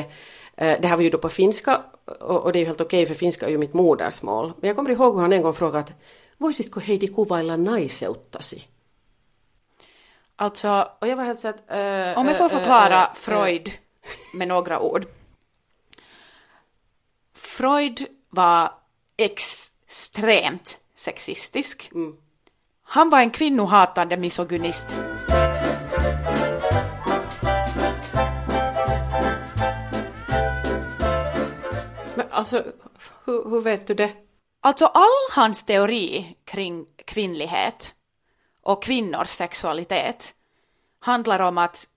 Eh, 0.56 0.80
Det 0.80 0.88
här 0.88 0.96
var 0.96 1.02
ju 1.02 1.10
då 1.10 1.18
på 1.18 1.28
finska 1.28 1.82
och, 2.20 2.40
och 2.44 2.52
det 2.52 2.58
är 2.58 2.60
ju 2.60 2.66
helt 2.66 2.80
okej 2.80 3.06
för 3.06 3.14
finska 3.14 3.46
är 3.46 3.50
ju 3.50 3.58
mitt 3.58 3.74
modersmål. 3.74 4.52
Men 4.60 4.68
jag 4.68 4.76
kommer 4.76 4.90
ihåg 4.90 5.14
hur 5.14 5.20
han 5.22 5.32
en 5.32 5.42
gång 5.42 5.54
frågade 5.54 5.78
att 5.78 5.92
voisitko 6.38 6.80
Heidi 6.80 7.06
kuvailla 7.06 7.56
naiseuttasi? 7.56 8.62
Alltså, 10.36 10.88
Och 11.00 11.08
jag 11.08 11.16
var 11.16 11.24
helt 11.24 11.40
så 11.40 11.48
att... 11.48 11.70
eh, 11.70 12.18
Om 12.20 12.26
jag 12.26 12.36
får 12.36 12.44
eh, 12.44 12.48
förklara 12.50 12.94
eh, 12.94 13.02
eh, 13.02 13.14
Freud 13.14 13.70
med 14.34 14.48
några 14.48 14.80
ord. 14.80 15.06
Freud 17.56 18.06
var 18.30 18.72
extremt 19.16 20.80
sexistisk. 20.96 21.90
Han 22.82 23.10
var 23.10 23.20
en 23.20 23.30
kvinnohatande 23.30 24.16
misogynist. 24.16 24.86
Men 32.14 32.26
alltså, 32.30 32.64
hur, 33.24 33.50
hur 33.50 33.60
vet 33.60 33.86
du 33.86 33.94
det? 33.94 34.12
Alltså 34.60 34.86
all 34.86 35.34
hans 35.34 35.64
teori 35.64 36.36
kring 36.44 36.86
kvinnlighet 37.04 37.94
och 38.62 38.82
kvinnors 38.82 39.28
sexualitet 39.28 40.34
handlar 40.98 41.40
om 41.40 41.58
att 41.58 41.88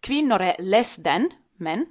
kvinnor 0.00 0.40
är 0.40 0.62
less 0.62 0.96
than 0.96 1.30
män. 1.56 1.86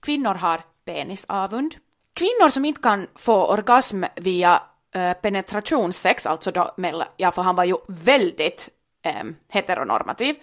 Kvinnor 0.00 0.34
har 0.34 0.62
penisavund. 0.84 1.74
Kvinnor 2.20 2.48
som 2.48 2.64
inte 2.64 2.80
kan 2.80 3.06
få 3.14 3.46
orgasm 3.46 4.04
via 4.16 4.62
eh, 4.94 5.10
äh, 5.10 5.14
penetrationssex, 5.14 6.26
alltså 6.26 6.50
då 6.50 6.74
mellan, 6.76 7.06
ja 7.16 7.30
för 7.30 7.42
han 7.42 7.56
var 7.56 7.64
ju 7.64 7.76
väldigt 7.88 8.68
äh, 9.02 9.24
heteronormativ. 9.48 10.36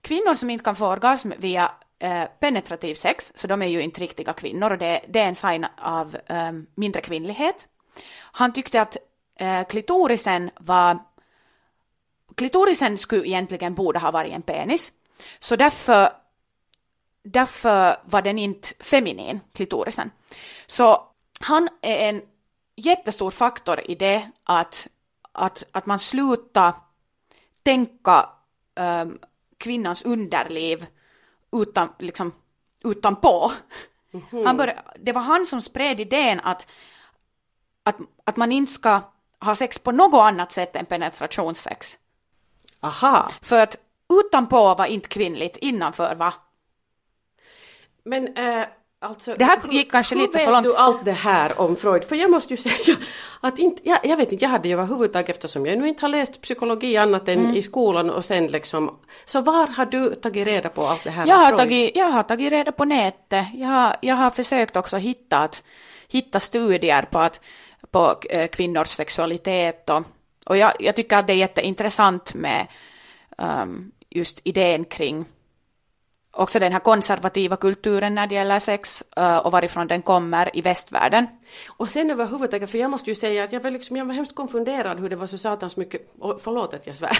Kvinnor 0.00 0.34
som 0.34 0.50
inte 0.50 0.64
kan 0.64 0.76
få 0.76 0.86
orgasm 0.86 1.32
via 1.38 1.72
äh, 1.98 2.24
penetrativ 2.40 2.94
sex, 2.94 3.32
så 3.34 3.46
de 3.46 3.62
är 3.62 3.66
ju 3.66 3.82
inte 3.82 4.00
riktiga 4.00 4.32
kvinnor 4.32 4.70
och 4.70 4.78
det, 4.78 5.00
det 5.08 5.20
är 5.20 5.28
en 5.28 5.34
sign 5.34 5.66
av 5.76 6.16
äh, 6.26 6.52
mindre 6.74 7.00
kvinnlighet. 7.00 7.68
Han 8.20 8.52
tyckte 8.52 8.82
att 8.82 8.96
äh, 9.38 9.66
klitorisen 9.66 10.50
var 10.56 10.98
klitorisen 12.34 12.98
skulle 12.98 13.26
egentligen 13.26 13.74
borde 13.74 13.98
ha 13.98 14.10
varit 14.10 14.32
en 14.32 14.42
penis. 14.42 14.92
Så 15.38 15.56
därför, 15.56 16.08
därför 17.24 17.96
var 18.04 18.22
den 18.22 18.38
inte 18.38 18.68
feminin, 18.80 19.40
klitorisen. 19.52 20.10
Så 20.66 21.10
han 21.44 21.68
är 21.80 22.08
en 22.08 22.22
jättestor 22.76 23.30
faktor 23.30 23.80
i 23.90 23.94
det 23.94 24.30
att, 24.44 24.88
att, 25.32 25.64
att 25.72 25.86
man 25.86 25.98
slutar 25.98 26.72
tänka 27.62 28.28
um, 28.74 29.18
kvinnans 29.58 30.02
underliv 30.02 30.86
utan, 31.52 31.92
liksom, 31.98 32.32
utanpå. 32.84 33.52
Han 34.44 34.56
började, 34.56 34.82
det 34.98 35.12
var 35.12 35.22
han 35.22 35.46
som 35.46 35.62
spred 35.62 36.00
idén 36.00 36.40
att, 36.40 36.66
att, 37.82 37.96
att 38.24 38.36
man 38.36 38.52
inte 38.52 38.72
ska 38.72 39.00
ha 39.40 39.56
sex 39.56 39.78
på 39.78 39.92
något 39.92 40.20
annat 40.20 40.52
sätt 40.52 40.76
än 40.76 40.86
penetrationssex. 40.86 41.98
Aha! 42.80 43.30
För 43.42 43.62
att 43.62 43.76
utanpå 44.08 44.74
var 44.74 44.86
inte 44.86 45.08
kvinnligt, 45.08 45.56
innanför 45.56 46.14
va? 46.14 46.34
Men 48.04 48.36
äh, 48.36 48.66
alltså... 49.04 49.34
Det 49.38 49.44
här 49.44 49.58
gick 49.70 49.90
kanske 49.90 50.14
hur 50.14 50.22
lite 50.22 50.38
vet 50.38 50.44
för 50.44 50.52
långt. 50.52 50.64
du 50.64 50.76
allt 50.76 51.04
det 51.04 51.12
här 51.12 51.60
om 51.60 51.76
Freud? 51.76 52.04
För 52.04 52.16
jag 52.16 52.30
måste 52.30 52.52
ju 52.52 52.56
säga 52.56 52.96
att 53.40 53.58
inte, 53.58 53.88
jag, 53.88 53.98
jag 54.02 54.16
vet 54.16 54.32
inte, 54.32 54.44
jag 54.44 54.50
hade 54.50 54.68
ju 54.68 54.74
överhuvudtaget 54.74 55.30
eftersom 55.30 55.66
jag 55.66 55.78
nu 55.78 55.88
inte 55.88 56.04
har 56.04 56.08
läst 56.08 56.40
psykologi 56.40 56.96
annat 56.96 57.28
än 57.28 57.38
Mm. 57.38 57.56
i 57.56 57.62
skolan 57.62 58.10
och 58.10 58.24
sen 58.24 58.46
liksom... 58.46 58.98
Så 59.24 59.40
var 59.40 59.66
har 59.66 59.86
du 59.86 60.14
tagit 60.14 60.46
reda 60.46 60.68
på 60.68 60.82
allt 60.82 61.04
det 61.04 61.10
här 61.10 61.26
Jag 61.26 61.36
har, 61.36 61.48
Freud? 61.48 61.58
tagit, 61.58 61.96
jag 61.96 62.06
har 62.06 62.22
tagit 62.22 62.52
reda 62.52 62.72
på 62.72 62.84
nätet. 62.84 63.46
Jag 63.54 63.68
har, 63.68 63.96
jag 64.00 64.14
har 64.14 64.30
försökt 64.30 64.76
också 64.76 64.96
hitta, 64.96 65.38
att, 65.38 65.62
hitta 66.08 66.40
studier 66.40 67.02
på, 67.02 67.18
att, 67.18 67.40
på 67.90 68.16
eh, 68.30 68.46
kvinnors 68.46 68.88
sexualitet 68.88 69.90
och, 69.90 70.02
och 70.46 70.56
jag, 70.56 70.72
jag 70.78 70.96
tycker 70.96 71.16
att 71.16 71.26
det 71.26 71.32
är 71.32 71.36
jätteintressant 71.36 72.34
med 72.34 72.66
um, 73.38 73.92
just 74.10 74.40
idén 74.44 74.84
kring 74.84 75.24
också 76.36 76.58
den 76.58 76.72
här 76.72 76.80
konservativa 76.80 77.56
kulturen 77.56 78.14
när 78.14 78.26
det 78.26 78.34
gäller 78.34 78.58
sex 78.58 79.02
eh, 79.16 79.36
och 79.36 79.52
varifrån 79.52 79.86
den 79.86 80.02
kommer 80.02 80.56
i 80.56 80.60
västvärlden. 80.60 81.26
Och 81.66 81.90
sen 81.90 82.10
överhuvudtaget, 82.10 82.70
för 82.70 82.78
jag 82.78 82.90
måste 82.90 83.10
ju 83.10 83.14
säga 83.14 83.44
att 83.44 83.52
jag 83.52 83.60
var, 83.60 83.70
liksom, 83.70 83.96
jag 83.96 84.04
var 84.04 84.14
hemskt 84.14 84.34
konfunderad 84.34 85.00
hur 85.00 85.10
det 85.10 85.16
var 85.16 85.26
så 85.26 85.38
satans 85.38 85.76
mycket... 85.76 86.00
Och 86.20 86.40
förlåt 86.44 86.74
att 86.74 86.86
jag 86.86 86.96
svär. 86.96 87.10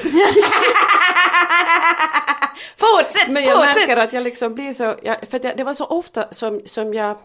Fortsätt, 2.76 3.28
Men 3.28 3.44
jag 3.44 3.56
fortsätt! 3.56 3.76
märker 3.76 3.96
att 3.96 4.12
jag 4.12 4.22
liksom 4.22 4.54
blir 4.54 4.72
så... 4.72 4.96
Jag, 5.02 5.16
för 5.30 5.40
jag, 5.42 5.56
det 5.56 5.64
var 5.64 5.74
så 5.74 5.84
ofta 5.84 6.32
som, 6.32 6.60
som 6.66 6.94
jag... 6.94 7.16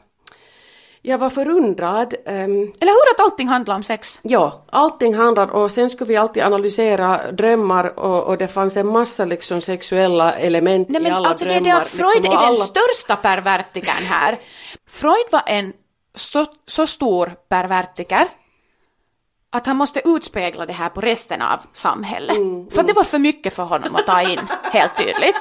Jag 1.01 1.17
var 1.17 1.29
förundrad. 1.29 2.13
ehm, 2.25 2.51
Eller 2.79 2.91
hur 2.91 3.13
att 3.15 3.19
allting 3.31 3.47
handlar 3.47 3.75
om 3.75 3.83
sex? 3.83 4.19
Ja, 4.23 4.65
allting 4.71 5.15
handlar 5.15 5.47
och 5.47 5.71
sen 5.71 5.89
skulle 5.89 6.07
vi 6.07 6.15
alltid 6.17 6.43
analysera 6.43 7.31
drömmar 7.31 7.99
och, 7.99 8.23
och 8.23 8.37
det 8.37 8.47
fanns 8.47 8.77
en 8.77 8.87
massa 8.87 9.25
liksom 9.25 9.61
sexuella 9.61 10.33
element 10.33 10.89
Nej 10.89 11.01
i 11.01 11.03
men 11.03 11.13
alla 11.13 11.29
alltså 11.29 11.45
det 11.45 11.53
är 11.55 11.61
drömmar. 11.61 11.75
det 11.79 11.81
att 11.81 11.87
Freud 11.87 12.15
liksom, 12.15 12.25
är 12.33 12.35
och 12.37 12.41
den 12.41 12.47
alla- 12.47 12.55
största 12.55 13.15
pervertikern 13.15 14.03
här. 14.05 14.37
Freud 14.89 15.25
var 15.31 15.41
en 15.45 15.73
så, 16.15 16.45
så 16.65 16.87
stor 16.87 17.31
pervertiker 17.49 18.27
att 19.51 19.65
han 19.65 19.77
måste 19.77 20.01
utspegla 20.05 20.65
det 20.65 20.73
här 20.73 20.89
på 20.89 21.01
resten 21.01 21.41
av 21.41 21.59
samhället. 21.73 22.35
Mm, 22.37 22.69
för 22.69 22.83
det 22.83 22.93
var 22.93 23.03
för 23.03 23.19
mycket 23.19 23.55
för 23.55 23.63
honom 23.63 23.95
att 23.95 24.05
ta 24.07 24.21
in, 24.21 24.39
helt 24.71 24.97
tydligt. 24.97 25.35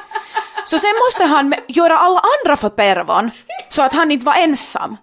Så 0.67 0.79
sen 0.79 0.91
måste 1.07 1.25
han 1.25 1.55
göra 1.69 1.99
alla 1.99 2.21
andra 2.45 2.57
för 2.57 2.69
pervon, 2.69 3.31
så 3.69 3.83
att 3.83 3.93
han 3.93 4.11
inte 4.11 4.25
var 4.27 4.35
ensam. 4.35 4.97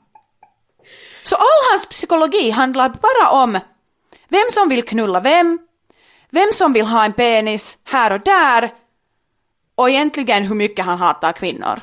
Så 1.25 1.35
all 1.35 1.71
hans 1.71 1.89
psykologi 1.89 2.49
handlar 2.49 2.89
bara 2.89 3.43
om 3.43 3.59
vem 4.29 4.45
som 4.51 4.69
vill 4.69 4.83
knulla 4.83 5.19
vem, 5.19 5.59
vem 6.29 6.51
som 6.51 6.73
vill 6.73 6.85
ha 6.85 7.05
en 7.05 7.13
penis 7.13 7.77
här 7.83 8.11
och 8.11 8.19
där 8.19 8.73
och 9.75 9.89
egentligen 9.89 10.43
hur 10.43 10.55
mycket 10.55 10.85
han 10.85 10.97
hatar 10.97 11.31
kvinnor. 11.31 11.81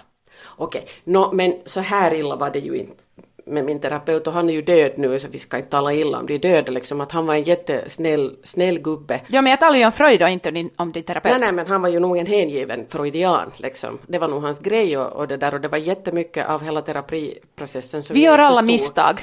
Okej, 0.56 0.88
nå, 1.04 1.32
men 1.32 1.54
så 1.66 1.80
här 1.80 2.14
illa 2.14 2.36
var 2.36 2.50
det 2.50 2.58
ju 2.58 2.78
inte 2.78 3.02
med 3.44 3.64
min 3.64 3.80
terapeut 3.80 4.26
och 4.26 4.32
han 4.32 4.48
är 4.48 4.52
ju 4.52 4.62
död 4.62 4.92
nu 4.96 5.18
så 5.18 5.28
vi 5.28 5.38
ska 5.38 5.56
inte 5.56 5.68
tala 5.68 5.92
illa 5.92 6.18
om 6.18 6.26
de 6.26 6.38
döda 6.38 6.72
liksom 6.72 7.00
att 7.00 7.12
han 7.12 7.26
var 7.26 7.34
en 7.34 7.42
jättesnäll 7.42 8.36
snäll 8.44 8.78
gubbe. 8.78 9.20
Ja 9.26 9.42
men 9.42 9.50
jag 9.50 9.60
talar 9.60 9.78
ju 9.78 9.86
om 9.86 9.92
Freud 9.92 10.22
och 10.22 10.28
inte 10.28 10.68
om 10.76 10.92
din 10.92 11.02
terapeut. 11.02 11.32
Nej, 11.32 11.40
nej 11.40 11.52
men 11.52 11.66
han 11.66 11.82
var 11.82 11.88
ju 11.88 12.00
nog 12.00 12.18
en 12.18 12.26
hängiven 12.26 12.86
freudian 12.88 13.50
liksom. 13.56 13.98
Det 14.06 14.18
var 14.18 14.28
nog 14.28 14.42
hans 14.42 14.58
grej 14.58 14.98
och, 14.98 15.12
och 15.12 15.28
det 15.28 15.36
där 15.36 15.54
och 15.54 15.60
det 15.60 15.68
var 15.68 15.78
jättemycket 15.78 16.48
av 16.48 16.62
hela 16.62 16.82
terapiprocessen. 16.82 18.02
vi 18.10 18.24
gör 18.24 18.38
alla 18.38 18.62
misstag. 18.62 19.20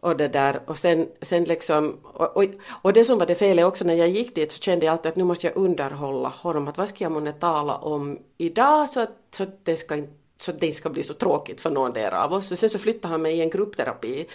Och 0.00 0.16
det 0.16 0.28
där 0.28 0.60
och 0.66 0.78
sen, 0.78 1.08
sen 1.22 1.44
liksom 1.44 1.98
och, 2.02 2.36
och, 2.36 2.44
och 2.82 2.92
det 2.92 3.04
som 3.04 3.18
var 3.18 3.26
det 3.26 3.34
felet 3.34 3.64
också 3.64 3.84
när 3.84 3.94
jag 3.94 4.08
gick 4.08 4.34
dit 4.34 4.52
så 4.52 4.58
kände 4.58 4.86
jag 4.86 4.92
alltid 4.92 5.08
att 5.08 5.16
nu 5.16 5.24
måste 5.24 5.46
jag 5.46 5.56
underhålla 5.56 6.28
honom 6.28 6.68
att 6.68 6.78
vad 6.78 6.88
ska 6.88 7.04
jag 7.04 7.12
månne 7.12 7.32
tala 7.32 7.76
om 7.76 8.18
idag 8.38 8.88
så 8.88 9.00
att, 9.00 9.10
så 9.30 9.42
att 9.42 9.64
det 9.64 9.76
ska 9.76 9.96
inte 9.96 10.12
så 10.38 10.52
det 10.52 10.72
ska 10.72 10.88
bli 10.90 11.02
så 11.02 11.14
tråkigt 11.14 11.60
för 11.60 11.70
någon 11.70 11.92
där 11.92 12.14
av 12.14 12.32
oss. 12.32 12.50
Och 12.50 12.58
sen 12.58 12.70
så 12.70 12.78
flyttade 12.78 13.12
han 13.12 13.22
mig 13.22 13.36
i 13.36 13.40
en 13.40 13.50
gruppterapi. 13.50 14.26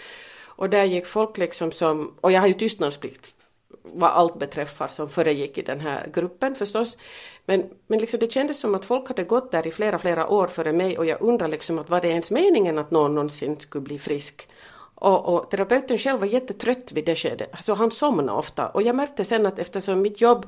Och 0.55 0.69
där 0.69 0.83
gick 0.83 1.05
folk 1.05 1.37
liksom 1.37 1.71
som, 1.71 2.13
och 2.21 2.31
jag 2.31 2.41
har 2.41 2.47
ju 2.47 2.53
tystnadsplikt 2.53 3.35
vad 3.83 4.11
allt 4.11 4.39
beträffar 4.39 4.87
som 4.87 5.09
föregick 5.09 5.57
i 5.57 5.61
den 5.61 5.79
här 5.79 6.09
gruppen 6.13 6.55
förstås. 6.55 6.97
Men, 7.45 7.69
men 7.87 7.99
liksom 7.99 8.19
det 8.19 8.31
kändes 8.31 8.59
som 8.59 8.75
att 8.75 8.85
folk 8.85 9.07
hade 9.07 9.23
gått 9.23 9.51
där 9.51 9.67
i 9.67 9.71
flera, 9.71 9.97
flera 9.97 10.27
år 10.27 10.47
före 10.47 10.73
mig 10.73 10.97
och 10.97 11.05
jag 11.05 11.21
undrar 11.21 11.47
liksom 11.47 11.79
att 11.79 11.89
var 11.89 12.01
det 12.01 12.07
ens 12.07 12.31
meningen 12.31 12.77
att 12.77 12.91
någon 12.91 13.15
någonsin 13.15 13.59
skulle 13.59 13.81
bli 13.81 13.99
frisk? 13.99 14.49
Och, 14.95 15.33
och 15.33 15.51
terapeuten 15.51 15.97
själv 15.97 16.19
var 16.19 16.27
jättetrött 16.27 16.91
vid 16.91 17.05
det 17.05 17.15
skedet, 17.15 17.49
alltså 17.51 17.73
han 17.73 17.91
somnade 17.91 18.31
ofta 18.31 18.67
och 18.67 18.81
jag 18.81 18.95
märkte 18.95 19.25
sen 19.25 19.45
att 19.45 19.59
eftersom 19.59 20.01
mitt 20.01 20.21
jobb 20.21 20.45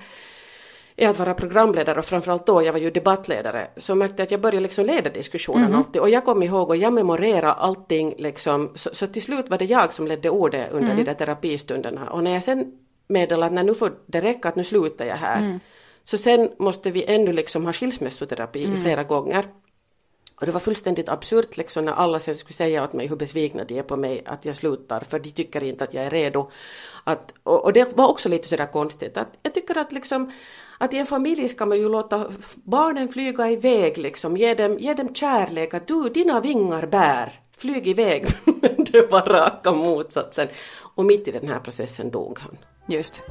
är 0.98 1.10
att 1.10 1.20
vara 1.20 1.34
programledare 1.34 2.00
och 2.00 2.06
framförallt 2.06 2.46
då, 2.46 2.64
jag 2.64 2.74
var 2.74 2.80
ju 2.80 2.92
debattledare, 2.92 3.68
så 3.78 3.96
märkte 3.96 4.16
jag 4.18 4.26
att 4.26 4.32
jag 4.32 4.42
började 4.42 4.60
liksom 4.60 4.86
leda 4.86 5.10
diskussionen 5.10 5.66
mm. 5.66 5.78
alltid 5.78 6.02
och 6.02 6.10
jag 6.10 6.26
kom 6.26 6.44
ihåg 6.44 6.70
och 6.70 6.78
jag 6.78 6.94
memorerade 6.94 7.54
allting 7.54 8.16
liksom, 8.18 8.72
så, 8.76 8.90
så 8.94 9.08
till 9.08 9.22
slut 9.22 9.50
var 9.50 9.58
det 9.58 9.66
jag 9.66 9.94
som 9.94 10.08
ledde 10.08 10.30
ordet 10.30 10.72
under 10.72 10.92
mm. 10.92 10.98
de 10.98 11.04
där 11.04 11.14
terapistunderna 11.14 12.10
och 12.10 12.24
när 12.24 12.34
jag 12.34 12.44
sen 12.44 12.72
meddelade 13.08 13.46
att 13.46 13.54
när 13.54 13.64
nu 13.64 13.76
får 13.76 13.94
det 14.06 14.22
räcka 14.22 14.50
att 14.50 14.56
nu 14.56 14.64
slutar 14.64 15.06
jag 15.06 15.16
här, 15.16 15.38
mm. 15.38 15.60
så 16.04 16.18
sen 16.18 16.50
måste 16.60 16.92
vi 16.92 17.06
ännu 17.06 17.34
liksom 17.34 17.66
ha 17.66 17.74
skilsmässoterapi 17.74 18.66
mm. 18.66 18.82
flera 18.82 19.04
gånger. 19.04 19.46
Och 20.40 20.46
det 20.46 20.52
var 20.52 20.60
fullständigt 20.60 21.10
absurt 21.10 21.58
liksom 21.58 21.86
när 21.86 21.92
alla 21.92 22.20
sen 22.20 22.36
skulle 22.36 22.54
säga 22.54 22.84
åt 22.84 22.94
mig 22.94 23.08
hur 23.08 23.16
besvikna 23.16 23.64
de 23.64 23.80
är 23.80 23.84
på 23.84 23.96
mig 23.96 24.22
att 24.26 24.46
jag 24.46 24.56
slutar 24.56 25.00
för 25.00 25.20
de 25.20 25.32
tycker 25.32 25.64
inte 25.64 25.84
att 25.84 25.94
jag 25.94 26.06
är 26.06 26.10
redo. 26.10 26.52
Att, 27.04 27.34
och, 27.44 27.64
och 27.64 27.74
det 27.74 27.98
var 27.98 28.08
också 28.08 28.30
lite 28.30 28.48
sådär 28.48 28.66
konstigt 28.66 29.18
att 29.18 29.38
jag 29.44 29.54
tycker 29.54 29.78
att 29.78 29.92
liksom 29.92 30.32
att 30.78 30.94
i 30.94 30.98
en 30.98 31.06
familj 31.06 31.50
ska 31.50 31.66
man 31.66 31.78
ju 31.78 31.90
låta 31.90 32.26
barnen 32.64 33.10
flyga 33.10 33.50
iväg 33.50 33.98
liksom, 33.98 34.38
ge 34.38 34.54
dem, 34.54 34.80
ge 34.80 34.94
dem 34.94 35.14
kärlek, 35.14 35.74
att 35.74 35.88
du, 35.88 36.10
dina 36.10 36.40
vingar 36.40 36.86
bär, 36.86 37.32
flyg 37.58 37.88
iväg. 37.88 38.28
det 38.92 39.12
var 39.12 39.22
raka 39.22 39.72
motsatsen. 39.72 40.48
Och 40.96 41.06
mitt 41.06 41.28
i 41.28 41.32
den 41.32 41.48
här 41.48 41.60
processen 41.60 42.12
dog 42.12 42.40
han. 42.40 42.58
Just. 42.88 43.22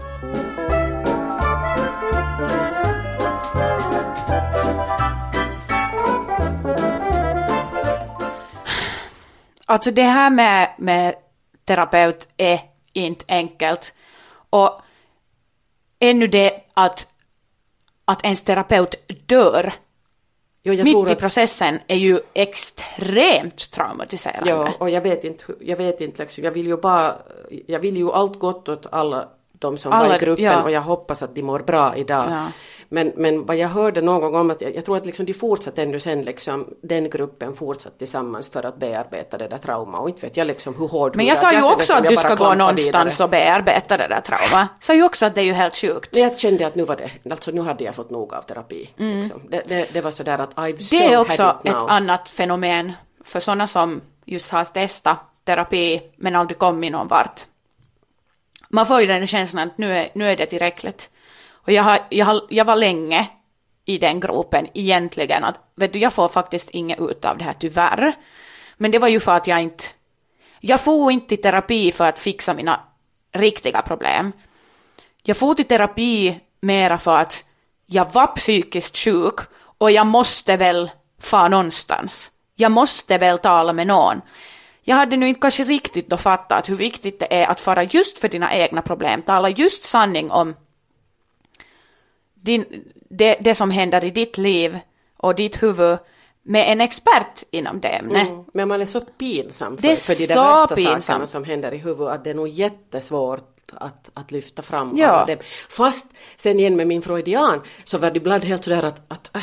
Alltså 9.67 9.91
det 9.91 10.03
här 10.03 10.31
med, 10.31 10.75
med 10.79 11.15
terapeut 11.65 12.29
är 12.37 12.61
inte 12.93 13.25
enkelt. 13.29 13.95
Och 14.51 14.81
ännu 15.99 16.27
det 16.27 16.61
att 16.75 17.07
att 18.05 18.25
ens 18.25 18.43
terapeut 18.43 18.95
dör 19.27 19.75
jo, 20.63 20.85
mitt 20.85 21.13
i 21.13 21.15
processen 21.15 21.79
är 21.87 21.97
ju 21.97 22.21
extremt 22.35 23.71
traumatiserande. 23.71 24.51
Ja, 24.51 24.73
och 24.79 24.91
jag 24.91 25.01
vet 25.01 25.25
inte, 25.25 25.45
jag 25.61 25.77
vet 25.77 26.01
inte 26.01 26.23
liksom, 26.23 26.45
jag 26.45 26.51
vill 26.51 26.67
ju 26.67 26.77
bara, 26.77 27.15
jag 27.67 27.81
vill 27.81 27.97
ju 27.97 28.11
allt 28.11 28.39
gott 28.39 28.69
åt 28.69 28.87
alla 28.93 29.29
de 29.53 29.77
som 29.77 29.93
alla, 29.93 30.09
var 30.09 30.17
i 30.17 30.19
gruppen 30.19 30.45
ja. 30.45 30.63
och 30.63 30.71
jag 30.71 30.81
hoppas 30.81 31.23
att 31.23 31.35
de 31.35 31.43
mår 31.43 31.61
bra 31.61 31.97
idag. 31.97 32.27
Ja. 32.31 32.47
Men, 32.89 33.13
men 33.17 33.47
vad 33.47 33.57
jag 33.57 33.69
hörde 33.69 34.01
någon 34.01 34.21
gång 34.21 34.35
om 34.35 34.51
att 34.51 34.61
jag, 34.61 34.77
jag 34.77 34.85
tror 34.85 34.97
att 34.97 35.07
liksom 35.07 35.27
de 35.27 35.35
fortsatte 35.35 35.83
ännu 35.83 36.01
sen 36.01 36.23
liksom 36.23 36.75
den 36.83 37.11
gruppen 37.11 37.55
fortsatte 37.55 37.99
tillsammans 37.99 38.49
för 38.49 38.63
att 38.63 38.77
bearbeta 38.77 39.39
det 39.39 39.49
där 39.49 39.59
trauma 39.59 39.99
och 39.99 40.09
inte 40.09 40.21
vet 40.27 40.37
jag 40.37 40.47
liksom 40.47 40.75
hur 40.75 40.89
hård 40.89 41.17
Men 41.17 41.27
jag 41.27 41.39
sa 41.39 41.53
ju 41.53 41.63
också 41.63 41.93
att 41.93 42.09
du 42.09 42.17
ska 42.17 42.35
gå 42.35 42.55
någonstans 42.55 43.15
vidare. 43.15 43.25
och 43.25 43.31
bearbeta 43.31 43.97
det 43.97 44.09
där 44.09 44.21
trauma. 44.21 44.69
Sa 44.81 44.95
ju 44.95 45.05
också 45.05 45.27
att 45.27 45.35
det 45.35 45.41
är 45.41 45.45
ju 45.45 45.53
helt 45.53 45.77
sjukt. 45.77 46.13
Men 46.13 46.23
jag 46.23 46.39
kände 46.39 46.67
att 46.67 46.75
nu 46.75 46.85
var 46.85 46.97
det, 46.97 47.31
alltså 47.31 47.51
nu 47.51 47.61
hade 47.61 47.85
jag 47.85 47.95
fått 47.95 48.11
nog 48.11 48.35
av 48.35 48.43
terapi. 48.43 48.91
Mm. 48.99 49.21
Liksom. 49.21 49.41
Det, 49.49 49.63
det, 49.67 49.87
det, 49.93 50.01
var 50.01 50.11
sådär 50.11 50.39
att 50.39 50.55
I've 50.55 50.91
Det 50.91 51.13
är 51.13 51.21
också 51.21 51.61
ett 51.65 51.75
annat 51.75 52.29
fenomen 52.29 52.93
för 53.25 53.41
sådana 53.41 53.67
som 53.67 54.01
just 54.25 54.51
har 54.51 54.65
testat 54.65 55.19
terapi 55.45 56.03
men 56.17 56.37
aldrig 56.37 56.59
kommit 56.59 56.93
någon 56.93 57.09
vart. 57.09 57.41
Man 58.69 58.87
får 58.87 59.01
ju 59.01 59.07
den 59.07 59.27
känslan 59.27 59.69
att 59.69 59.79
nu 59.79 59.97
är, 59.97 60.09
nu 60.15 60.29
är 60.31 60.37
det 60.37 60.47
tillräckligt. 60.47 61.11
Och 61.65 61.73
jag, 61.73 61.83
har, 61.83 61.99
jag, 62.09 62.27
har, 62.27 62.43
jag 62.51 62.65
var 62.65 62.77
länge 62.77 63.29
i 63.85 63.99
den 63.99 64.21
gropen 64.21 64.69
egentligen 64.75 65.45
att 65.45 65.59
vet 65.75 65.93
du, 65.93 65.99
jag 65.99 66.13
får 66.13 66.29
faktiskt 66.29 66.71
inget 66.71 67.01
ut 67.01 67.25
av 67.25 67.39
det 67.39 67.45
här 67.45 67.55
tyvärr. 67.59 68.15
Men 68.77 68.91
det 68.91 68.99
var 68.99 69.09
ju 69.09 69.21
för 69.21 69.33
att 69.33 69.47
jag 69.47 69.63
inte, 69.63 69.85
jag 70.61 70.81
får 70.81 71.13
inte 71.13 71.35
i 71.35 71.37
terapi 71.37 71.93
för 71.93 72.09
att 72.09 72.19
fixa 72.19 72.55
mina 72.55 72.81
riktiga 73.33 73.83
problem. 73.83 74.33
Jag 75.23 75.37
får 75.37 75.55
till 75.55 75.65
terapi 75.65 76.41
mera 76.61 76.99
för 76.99 77.17
att 77.17 77.45
jag 77.87 78.13
var 78.13 78.27
psykiskt 78.27 78.99
sjuk 78.99 79.35
och 79.79 79.91
jag 79.91 80.07
måste 80.07 80.57
väl 80.57 80.91
få 81.21 81.49
någonstans. 81.49 82.33
Jag 82.57 82.73
måste 82.73 83.19
väl 83.19 83.39
tala 83.39 83.73
med 83.73 83.87
någon. 83.87 84.21
Jag 84.83 84.97
hade 84.97 85.17
nu 85.17 85.29
inte 85.29 85.41
kanske 85.41 85.65
riktigt 85.65 86.11
då 86.11 86.17
fattat 86.17 86.69
hur 86.69 86.77
viktigt 86.77 87.21
det 87.21 87.35
är 87.35 87.47
att 87.47 87.61
fara 87.61 87.83
just 87.83 88.19
för 88.19 88.29
dina 88.29 88.55
egna 88.55 88.83
problem, 88.83 89.23
tala 89.23 89.49
just 89.49 89.85
sanning 89.85 90.31
om 90.31 90.55
din, 92.45 92.65
det, 93.11 93.39
det 93.41 93.55
som 93.55 93.71
händer 93.71 94.05
i 94.05 94.11
ditt 94.11 94.39
liv 94.39 94.79
och 95.17 95.35
ditt 95.35 95.63
huvud 95.63 95.99
med 96.43 96.73
en 96.73 96.81
expert 96.81 97.43
inom 97.51 97.81
det 97.81 97.89
ämnet. 97.89 98.29
Mm, 98.29 98.45
men 98.55 98.69
man 98.69 98.81
är 98.81 98.87
så 98.87 99.01
pinsam 99.01 99.77
för, 99.77 99.83
det 99.83 99.93
är 99.93 99.97
för 99.97 100.15
de 100.15 100.27
där 100.27 100.61
värsta 100.61 100.77
pinsam. 100.77 101.01
sakerna 101.01 101.27
som 101.27 101.45
händer 101.45 101.75
i 101.75 101.79
huvudet 101.79 102.15
att 102.15 102.25
det 102.25 102.31
är 102.31 102.35
nog 102.35 102.49
jättesvårt 102.49 103.55
att, 103.73 104.11
att 104.15 104.31
lyfta 104.31 104.63
fram 104.63 104.97
ja. 104.97 105.25
dem. 105.27 105.37
Fast 105.69 106.07
sen 106.37 106.61
igen 106.61 106.77
med 106.77 106.87
min 106.87 107.03
freudian 107.03 107.63
så 107.85 107.99
var 107.99 108.11
det 108.11 108.17
ibland 108.17 108.45
helt 108.45 108.65
sådär 108.65 108.85
att, 108.85 109.01
att 109.09 109.37
äh, 109.37 109.43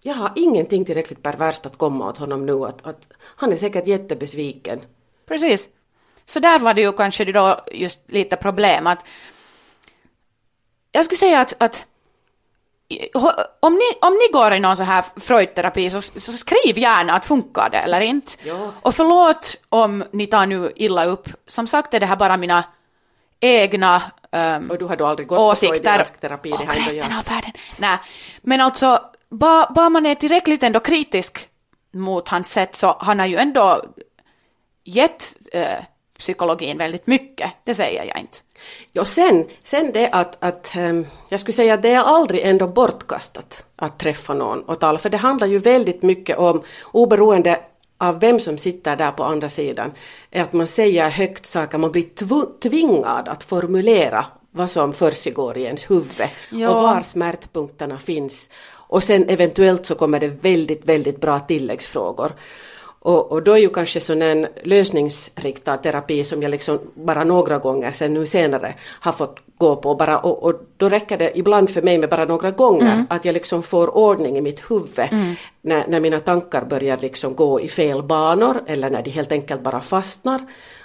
jag 0.00 0.14
har 0.14 0.32
ingenting 0.36 0.84
tillräckligt 0.84 1.22
perverst 1.22 1.66
att 1.66 1.78
komma 1.78 2.08
åt 2.08 2.18
honom 2.18 2.46
nu. 2.46 2.64
Att, 2.64 2.86
att 2.86 3.08
han 3.22 3.52
är 3.52 3.56
säkert 3.56 3.86
jättebesviken. 3.86 4.80
Precis. 5.26 5.68
Så 6.26 6.40
där 6.40 6.58
var 6.58 6.74
det 6.74 6.80
ju 6.80 6.92
kanske 6.92 7.24
då 7.24 7.60
just 7.72 8.10
lite 8.10 8.36
problem 8.36 8.86
att 8.86 9.06
jag 10.92 11.04
skulle 11.04 11.18
säga 11.18 11.40
att, 11.40 11.62
att 11.62 11.86
om 13.60 13.74
ni, 13.74 13.98
om 14.00 14.12
ni 14.12 14.32
går 14.32 14.52
i 14.52 14.60
någon 14.60 14.76
så 14.76 14.82
här 14.82 15.04
Freud-terapi 15.16 15.90
så, 15.90 16.00
så 16.00 16.32
skriv 16.32 16.78
gärna 16.78 17.12
att 17.12 17.24
funkar 17.24 17.68
det 17.70 17.78
eller 17.78 18.00
inte. 18.00 18.32
Ja. 18.44 18.70
Och 18.82 18.94
förlåt 18.94 19.56
om 19.68 20.04
ni 20.12 20.26
tar 20.26 20.46
nu 20.46 20.72
illa 20.76 21.04
upp. 21.04 21.28
Som 21.46 21.66
sagt 21.66 21.94
är 21.94 22.00
det 22.00 22.06
här 22.06 22.16
bara 22.16 22.36
mina 22.36 22.64
egna 23.40 24.02
um, 24.32 24.70
Och 24.70 24.78
du 24.78 24.84
har 24.84 24.96
då 24.96 25.06
aldrig 25.06 25.28
gått 25.28 25.38
åsikter. 25.38 25.98
på 25.98 26.20
terapi? 26.20 26.52
Och 26.52 26.74
resten 26.74 27.12
av 27.12 27.24
världen. 27.24 27.52
Nej, 27.76 27.98
men 28.42 28.60
alltså 28.60 29.00
bara 29.30 29.70
ba 29.74 29.88
man 29.88 30.06
är 30.06 30.14
tillräckligt 30.14 30.62
ändå 30.62 30.80
kritisk 30.80 31.48
mot 31.92 32.28
hans 32.28 32.50
sätt 32.50 32.74
så 32.74 32.96
han 33.00 33.18
har 33.18 33.26
ju 33.26 33.36
ändå 33.36 33.82
gett 34.84 35.36
uh, 35.54 35.62
psykologin 36.22 36.78
väldigt 36.78 37.06
mycket, 37.06 37.50
det 37.64 37.74
säger 37.74 38.04
jag 38.04 38.18
inte. 38.18 38.38
Ja, 38.92 39.04
sen, 39.04 39.44
sen 39.64 39.92
det 39.92 40.08
att, 40.08 40.36
att 40.44 40.70
um, 40.76 41.06
jag 41.28 41.40
skulle 41.40 41.52
säga 41.52 41.74
att 41.74 41.82
det 41.82 41.88
är 41.88 42.02
aldrig 42.02 42.42
ändå 42.42 42.66
bortkastat 42.66 43.64
att 43.76 43.98
träffa 43.98 44.34
någon 44.34 44.62
och 44.62 44.80
tala, 44.80 44.98
för 44.98 45.10
det 45.10 45.16
handlar 45.16 45.46
ju 45.46 45.58
väldigt 45.58 46.02
mycket 46.02 46.38
om, 46.38 46.62
oberoende 46.92 47.60
av 47.98 48.20
vem 48.20 48.40
som 48.40 48.58
sitter 48.58 48.96
där 48.96 49.12
på 49.12 49.24
andra 49.24 49.48
sidan, 49.48 49.92
är 50.30 50.42
att 50.42 50.52
man 50.52 50.68
säger 50.68 51.10
högt 51.10 51.46
saker, 51.46 51.78
man 51.78 51.92
blir 51.92 52.58
tvingad 52.60 53.28
att 53.28 53.44
formulera 53.44 54.24
vad 54.50 54.70
som 54.70 54.92
försiggår 54.92 55.58
i 55.58 55.62
ens 55.62 55.90
huvud 55.90 56.28
ja. 56.50 56.70
och 56.70 56.82
var 56.82 57.00
smärtpunkterna 57.00 57.98
finns. 57.98 58.50
Och 58.88 59.04
sen 59.04 59.28
eventuellt 59.28 59.86
så 59.86 59.94
kommer 59.94 60.20
det 60.20 60.28
väldigt, 60.28 60.84
väldigt 60.84 61.20
bra 61.20 61.40
tilläggsfrågor. 61.40 62.32
Och, 63.04 63.32
och 63.32 63.42
då 63.42 63.52
är 63.52 63.58
ju 63.58 63.68
kanske 63.68 64.00
sån 64.00 64.22
en 64.22 64.46
lösningsriktad 64.62 65.76
terapi 65.76 66.24
som 66.24 66.42
jag 66.42 66.50
liksom 66.50 66.78
bara 66.94 67.24
några 67.24 67.58
gånger 67.58 67.90
sen 67.90 68.14
nu 68.14 68.26
senare 68.26 68.74
har 69.00 69.12
fått 69.12 69.38
gå 69.58 69.76
på 69.76 69.94
bara 69.94 70.18
och, 70.18 70.42
och 70.42 70.54
då 70.76 70.88
räcker 70.88 71.18
det 71.18 71.38
ibland 71.38 71.70
för 71.70 71.82
mig 71.82 71.98
med 71.98 72.08
bara 72.08 72.24
några 72.24 72.50
gånger 72.50 72.92
mm. 72.92 73.06
att 73.10 73.24
jag 73.24 73.32
liksom 73.32 73.62
får 73.62 73.96
ordning 73.96 74.38
i 74.38 74.40
mitt 74.40 74.70
huvud 74.70 75.08
mm. 75.10 75.34
när, 75.60 75.86
när 75.88 76.00
mina 76.00 76.20
tankar 76.20 76.64
börjar 76.64 76.98
liksom 76.98 77.34
gå 77.34 77.60
i 77.60 77.68
fel 77.68 78.02
banor 78.02 78.62
eller 78.66 78.90
när 78.90 79.02
de 79.02 79.10
helt 79.10 79.32
enkelt 79.32 79.62
bara 79.62 79.80
fastnar 79.80 80.40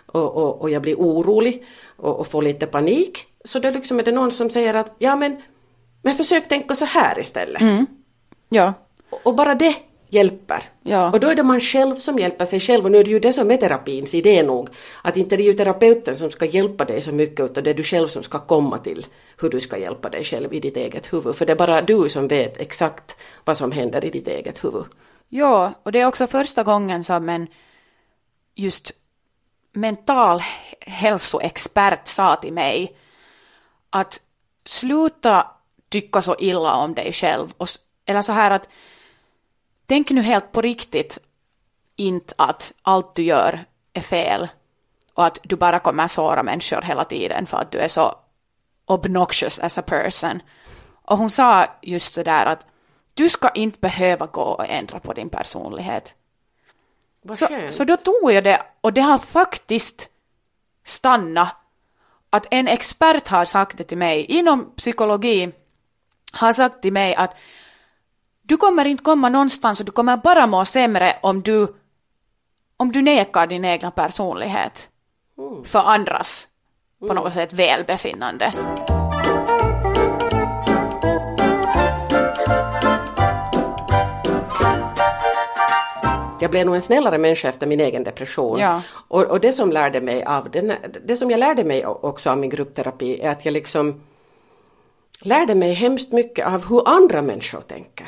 och, 0.05 0.61
och, 0.61 0.69
jag 0.69 0.81
blir 0.81 0.95
orolig 0.95 1.65
och, 1.97 2.27
får 2.27 2.41
lite 2.41 2.65
panik. 2.65 3.25
Så 3.43 3.59
då 3.59 3.69
liksom 3.69 3.99
är 3.99 4.03
det 4.03 4.11
någon 4.11 4.31
som 4.31 4.49
säger 4.49 4.73
att 4.73 4.95
ja 4.97 5.15
men, 5.15 5.41
men 6.01 6.15
försök 6.15 6.49
tänka 6.49 6.75
så 6.75 6.85
här 6.85 7.19
istället. 7.19 7.61
Mm. 7.61 7.85
Ja. 8.49 8.73
Och 9.23 9.35
bara 9.35 9.55
det 9.55 9.75
hjälper. 10.09 10.63
Ja. 10.83 11.11
Och 11.11 11.19
då 11.19 11.27
är 11.27 11.35
det 11.35 11.43
man 11.43 11.59
själv 11.59 11.95
som 11.95 12.19
hjälper 12.19 12.45
sig 12.45 12.59
själv 12.59 12.85
och 12.85 12.91
nu 12.91 12.97
är 12.97 13.03
det 13.03 13.09
ju 13.09 13.19
det 13.19 13.33
som 13.33 13.51
är 13.51 13.57
terapins 13.57 14.13
idé 14.13 14.43
nog. 14.43 14.69
Att 15.01 15.17
inte 15.17 15.37
det 15.37 15.43
är 15.43 15.45
ju 15.45 15.53
terapeuten 15.53 16.17
som 16.17 16.31
ska 16.31 16.45
hjälpa 16.45 16.85
dig 16.85 17.01
så 17.01 17.11
mycket 17.11 17.45
utan 17.45 17.63
det 17.63 17.69
är 17.69 17.73
du 17.73 17.83
själv 17.83 18.07
som 18.07 18.23
ska 18.23 18.39
komma 18.39 18.77
till 18.77 19.05
hur 19.37 19.49
du 19.49 19.59
ska 19.59 19.77
hjälpa 19.77 20.09
dig 20.09 20.23
själv 20.23 20.53
i 20.53 20.59
ditt 20.59 20.77
eget 20.77 21.13
huvud. 21.13 21.35
För 21.35 21.45
det 21.45 21.53
är 21.53 21.57
bara 21.57 21.81
du 21.81 22.09
som 22.09 22.27
vet 22.27 22.57
exakt 22.57 23.17
vad 23.45 23.57
som 23.57 23.71
händer 23.71 24.05
i 24.05 24.09
ditt 24.09 24.27
eget 24.27 24.63
huvud. 24.63 24.85
Ja, 25.29 25.73
och 25.83 25.91
det 25.91 25.99
är 25.99 26.05
också 26.05 26.27
första 26.27 26.63
gången 26.63 27.03
som 27.03 27.29
en 27.29 27.47
just 28.55 28.91
mental 29.73 30.41
hälsoexpert 30.79 32.07
sa 32.07 32.35
till 32.35 32.53
mig 32.53 32.97
att 33.89 34.21
sluta 34.65 35.47
tycka 35.89 36.21
så 36.21 36.35
illa 36.39 36.73
om 36.73 36.93
dig 36.93 37.13
själv. 37.13 37.53
Och, 37.57 37.67
eller 38.05 38.21
så 38.21 38.31
här 38.31 38.51
att 38.51 38.69
tänk 39.87 40.09
nu 40.09 40.21
helt 40.21 40.51
på 40.51 40.61
riktigt 40.61 41.17
inte 41.95 42.33
att 42.37 42.73
allt 42.81 43.15
du 43.15 43.23
gör 43.23 43.65
är 43.93 44.01
fel 44.01 44.47
och 45.13 45.25
att 45.25 45.39
du 45.43 45.55
bara 45.55 45.79
kommer 45.79 46.07
såra 46.07 46.43
människor 46.43 46.81
hela 46.81 47.05
tiden 47.05 47.45
för 47.45 47.57
att 47.57 47.71
du 47.71 47.77
är 47.77 47.87
så 47.87 48.15
obnoxious 48.85 49.59
as 49.59 49.77
a 49.77 49.81
person. 49.81 50.41
Och 51.03 51.17
hon 51.17 51.29
sa 51.29 51.65
just 51.81 52.15
det 52.15 52.23
där 52.23 52.45
att 52.45 52.65
du 53.13 53.29
ska 53.29 53.49
inte 53.49 53.79
behöva 53.79 54.25
gå 54.25 54.41
och 54.41 54.69
ändra 54.69 54.99
på 54.99 55.13
din 55.13 55.29
personlighet. 55.29 56.15
Vad 57.21 57.37
Så, 57.37 57.47
skönt. 57.47 57.73
så 57.73 57.83
då 57.83 57.97
tog 57.97 58.31
jag 58.31 58.43
det 58.43 58.61
och 58.81 58.93
det 58.93 59.01
har 59.01 59.17
faktiskt 59.17 60.09
stannat 60.83 61.55
att 62.29 62.47
en 62.51 62.67
expert 62.67 63.27
har 63.27 63.45
sagt 63.45 63.77
det 63.77 63.83
till 63.83 63.97
mig 63.97 64.25
inom 64.25 64.71
psykologi 64.75 65.51
har 66.31 66.53
sagt 66.53 66.81
till 66.81 66.93
mig 66.93 67.15
att 67.15 67.35
du 68.47 68.57
kommer 68.57 68.85
inte 68.85 69.03
komma 69.03 69.29
någonstans 69.29 69.79
och 69.79 69.85
du 69.85 69.91
kommer 69.91 70.17
bara 70.17 70.47
må 70.47 70.65
sämre 70.65 71.15
om 71.21 71.41
du 71.41 71.67
om 72.77 72.91
du 72.91 73.01
nekar 73.01 73.47
din 73.47 73.65
egna 73.65 73.91
personlighet 73.91 74.89
för 75.63 75.79
andras 75.79 76.47
på 76.99 77.13
något 77.13 77.33
sätt 77.33 77.53
välbefinnande. 77.53 78.53
Jag 86.39 86.51
blev 86.51 86.65
nog 86.65 86.75
en 86.75 86.81
snällare 86.81 87.17
människa 87.17 87.49
efter 87.49 87.67
min 87.67 87.79
egen 87.79 88.03
depression. 88.03 88.59
Ja. 88.59 88.81
Och, 88.91 89.23
och 89.23 89.39
det 89.39 89.53
som 89.53 89.71
lärde 89.71 90.01
mig 90.01 90.23
av 90.23 90.51
den, 90.51 90.73
det 91.05 91.17
som 91.17 91.31
jag 91.31 91.39
lärde 91.39 91.63
mig 91.63 91.85
också 91.85 92.29
av 92.29 92.37
min 92.37 92.49
gruppterapi 92.49 93.19
är 93.21 93.29
att 93.29 93.45
jag 93.45 93.51
liksom 93.51 94.01
lärde 95.21 95.55
mig 95.55 95.73
hemskt 95.73 96.11
mycket 96.11 96.47
av 96.47 96.69
hur 96.69 96.89
andra 96.89 97.21
människor 97.21 97.61
tänker. 97.61 98.07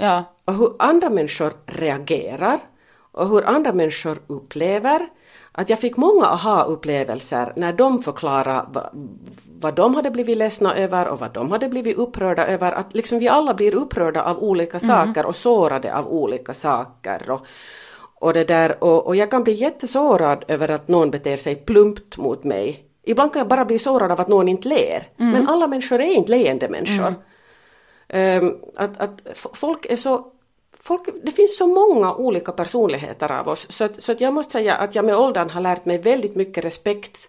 Ja, 0.00 0.24
Och 0.44 0.54
hur 0.54 0.72
andra 0.78 1.10
människor 1.10 1.52
reagerar 1.66 2.58
och 3.12 3.28
hur 3.28 3.46
andra 3.46 3.72
människor 3.72 4.18
upplever. 4.26 5.08
Att 5.52 5.70
jag 5.70 5.78
fick 5.78 5.96
många 5.96 6.26
aha-upplevelser 6.26 7.52
när 7.56 7.72
de 7.72 7.98
förklarade 8.02 8.90
vad, 9.60 9.74
de 9.74 9.94
hade 9.94 10.10
blivit 10.10 10.36
ledsna 10.36 10.74
över 10.76 11.08
och 11.08 11.20
vad 11.20 11.32
de 11.32 11.50
hade 11.50 11.68
blivit 11.68 11.96
upprörda 11.96 12.46
över. 12.46 12.72
Att 12.72 12.94
liksom 12.94 13.18
vi 13.18 13.28
alla 13.28 13.54
blir 13.54 13.74
upprörda 13.74 14.22
av 14.22 14.38
olika 14.42 14.80
saker 14.80 15.26
och 15.26 15.36
sårade 15.36 15.94
av 15.96 16.08
olika 16.08 16.54
saker. 16.54 17.30
Och, 17.30 17.46
och, 18.14 18.32
det 18.32 18.44
där, 18.44 18.84
och, 18.84 19.06
och 19.06 19.16
jag 19.16 19.30
kan 19.30 19.44
bli 19.44 19.52
jättesårad 19.52 20.44
över 20.48 20.70
att 20.70 20.88
någon 20.88 21.10
beter 21.10 21.36
sig 21.36 21.54
plumpt 21.56 22.18
mot 22.18 22.44
mig. 22.44 22.84
Ibland 23.02 23.32
kan 23.32 23.40
jag 23.40 23.48
bara 23.48 23.64
bli 23.64 23.78
sårad 23.78 24.10
av 24.12 24.20
att 24.20 24.28
någon 24.28 24.48
inte 24.48 24.68
ler. 24.68 25.02
Men 25.16 25.48
alla 25.48 25.66
människor 25.66 26.00
är 26.00 26.14
inte 26.14 26.30
leende 26.30 26.68
människor. 26.68 27.06
Ehm, 27.06 27.14
att, 28.76 29.00
att 29.00 29.20
f- 29.24 29.46
folk 29.52 29.86
är 29.86 29.96
så 29.96 30.32
Folk, 30.80 31.08
det 31.22 31.30
finns 31.32 31.56
så 31.58 31.66
många 31.66 32.14
olika 32.14 32.52
personligheter 32.52 33.32
av 33.32 33.48
oss 33.48 33.66
så 33.72 33.84
att, 33.84 34.02
så 34.02 34.12
att 34.12 34.20
jag 34.20 34.32
måste 34.34 34.52
säga 34.52 34.74
att 34.76 34.94
jag 34.94 35.04
med 35.04 35.16
åldern 35.16 35.50
har 35.50 35.60
lärt 35.60 35.84
mig 35.84 35.98
väldigt 35.98 36.34
mycket 36.36 36.64
respekt. 36.64 37.28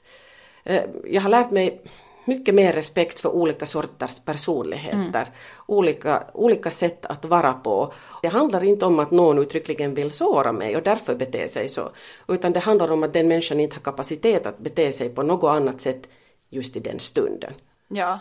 Eh, 0.63 0.83
jag 1.05 1.21
har 1.21 1.29
lärt 1.29 1.51
mig 1.51 1.81
mycket 2.25 2.55
mer 2.55 2.73
respekt 2.73 3.19
för 3.19 3.29
olika 3.29 3.65
sorters 3.65 4.19
personligheter, 4.25 5.27
olika, 5.65 6.23
olika 6.33 6.71
sätt 6.71 7.05
att 7.05 7.25
vara 7.25 7.53
på. 7.53 7.93
Det 8.21 8.27
handlar 8.27 8.63
inte 8.63 8.85
om 8.85 8.99
att 8.99 9.11
någon 9.11 9.39
uttryckligen 9.39 9.93
vill 9.93 10.11
såra 10.11 10.51
mig 10.51 10.75
och 10.77 10.83
därför 10.83 11.15
beter 11.15 11.47
sig 11.47 11.69
så, 11.69 11.91
utan 12.27 12.53
det 12.53 12.59
handlar 12.59 12.91
om 12.91 13.03
att 13.03 13.13
den 13.13 13.27
människan 13.27 13.59
inte 13.59 13.75
har 13.75 13.81
kapacitet 13.81 14.45
att 14.45 14.57
bete 14.59 14.91
sig 14.91 15.09
på 15.09 15.23
något 15.23 15.49
annat 15.49 15.81
sätt 15.81 16.09
just 16.49 16.75
i 16.77 16.79
den 16.79 16.99
stunden. 16.99 17.53
ja. 17.87 18.19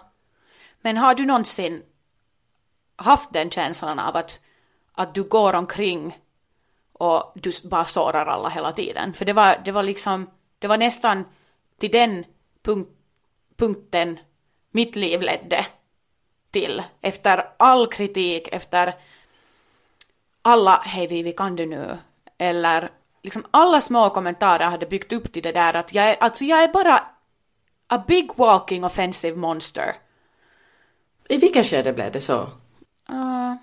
Men 0.83 0.97
har 0.97 1.15
du 1.15 1.27
någonsin 1.27 1.83
haft 2.99 3.33
den 3.33 3.51
känslan 3.51 3.99
av 3.99 4.17
att, 4.17 4.41
att 4.93 5.15
du 5.15 5.23
går 5.23 5.55
omkring 5.55 6.19
och 6.93 7.33
du 7.35 7.51
bara 7.65 7.85
sårar 7.85 8.27
alla 8.27 8.49
hela 8.49 8.73
tiden? 8.73 9.13
För 9.13 9.25
det 9.25 9.33
var, 9.33 9.61
det 9.65 9.73
var 9.73 9.83
liksom, 9.83 10.31
det 10.59 10.67
var 10.67 10.79
nästan 10.79 11.25
till 11.79 11.91
den 11.91 12.25
punkt, 12.63 12.91
punkten 13.57 14.19
mitt 14.71 14.97
liv 14.97 15.21
ledde 15.21 15.67
till. 16.51 16.83
Efter 17.01 17.49
all 17.57 17.87
kritik, 17.87 18.49
efter 18.53 18.95
alla 20.43 20.83
hej 20.85 21.07
Vivi 21.07 21.33
kan 21.33 21.57
du 21.57 21.67
nu? 21.67 21.99
Eller 22.39 22.91
liksom 23.23 23.47
alla 23.51 23.81
små 23.81 24.11
kommentarer 24.11 24.65
hade 24.65 24.87
byggt 24.87 25.13
upp 25.13 25.33
till 25.33 25.43
det 25.43 25.53
där 25.53 25.75
att 25.75 25.95
jag 25.95 26.11
är, 26.11 26.17
alltså 26.21 26.45
jag 26.45 26.63
är 26.63 26.69
bara 26.69 27.05
a 27.87 28.05
big 28.07 28.31
walking 28.37 28.85
offensive 28.85 29.37
monster. 29.37 29.95
I 31.29 31.37
vilken 31.37 31.65
skede 31.65 31.93
blev 31.93 32.13
det 32.13 32.21
så? 32.21 32.49
Uh, 33.13 33.55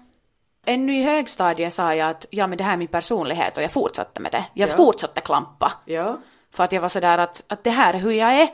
ännu 0.66 0.98
i 0.98 1.04
högstadiet 1.04 1.74
sa 1.74 1.96
jag 1.96 2.10
att 2.10 2.26
ja 2.30 2.48
men 2.48 2.58
det 2.58 2.64
här 2.64 2.74
är 2.74 2.78
min 2.78 2.88
personlighet 2.88 3.58
och 3.58 3.64
jag 3.64 3.72
fortsatte 3.72 4.20
med 4.20 4.32
det. 4.32 4.46
Jag 4.54 4.70
Ja. 4.70 4.74
fortsatte 4.76 5.22
klampa. 5.22 5.74
Ja. 5.86 6.20
För 6.52 6.64
att 6.64 6.72
jag 6.72 6.82
var 6.82 6.90
sådär 6.90 7.18
att, 7.18 7.44
att 7.48 7.64
det 7.64 7.70
här 7.70 7.94
är 7.94 8.00
hur 8.00 8.12
jag 8.12 8.34
är. 8.42 8.50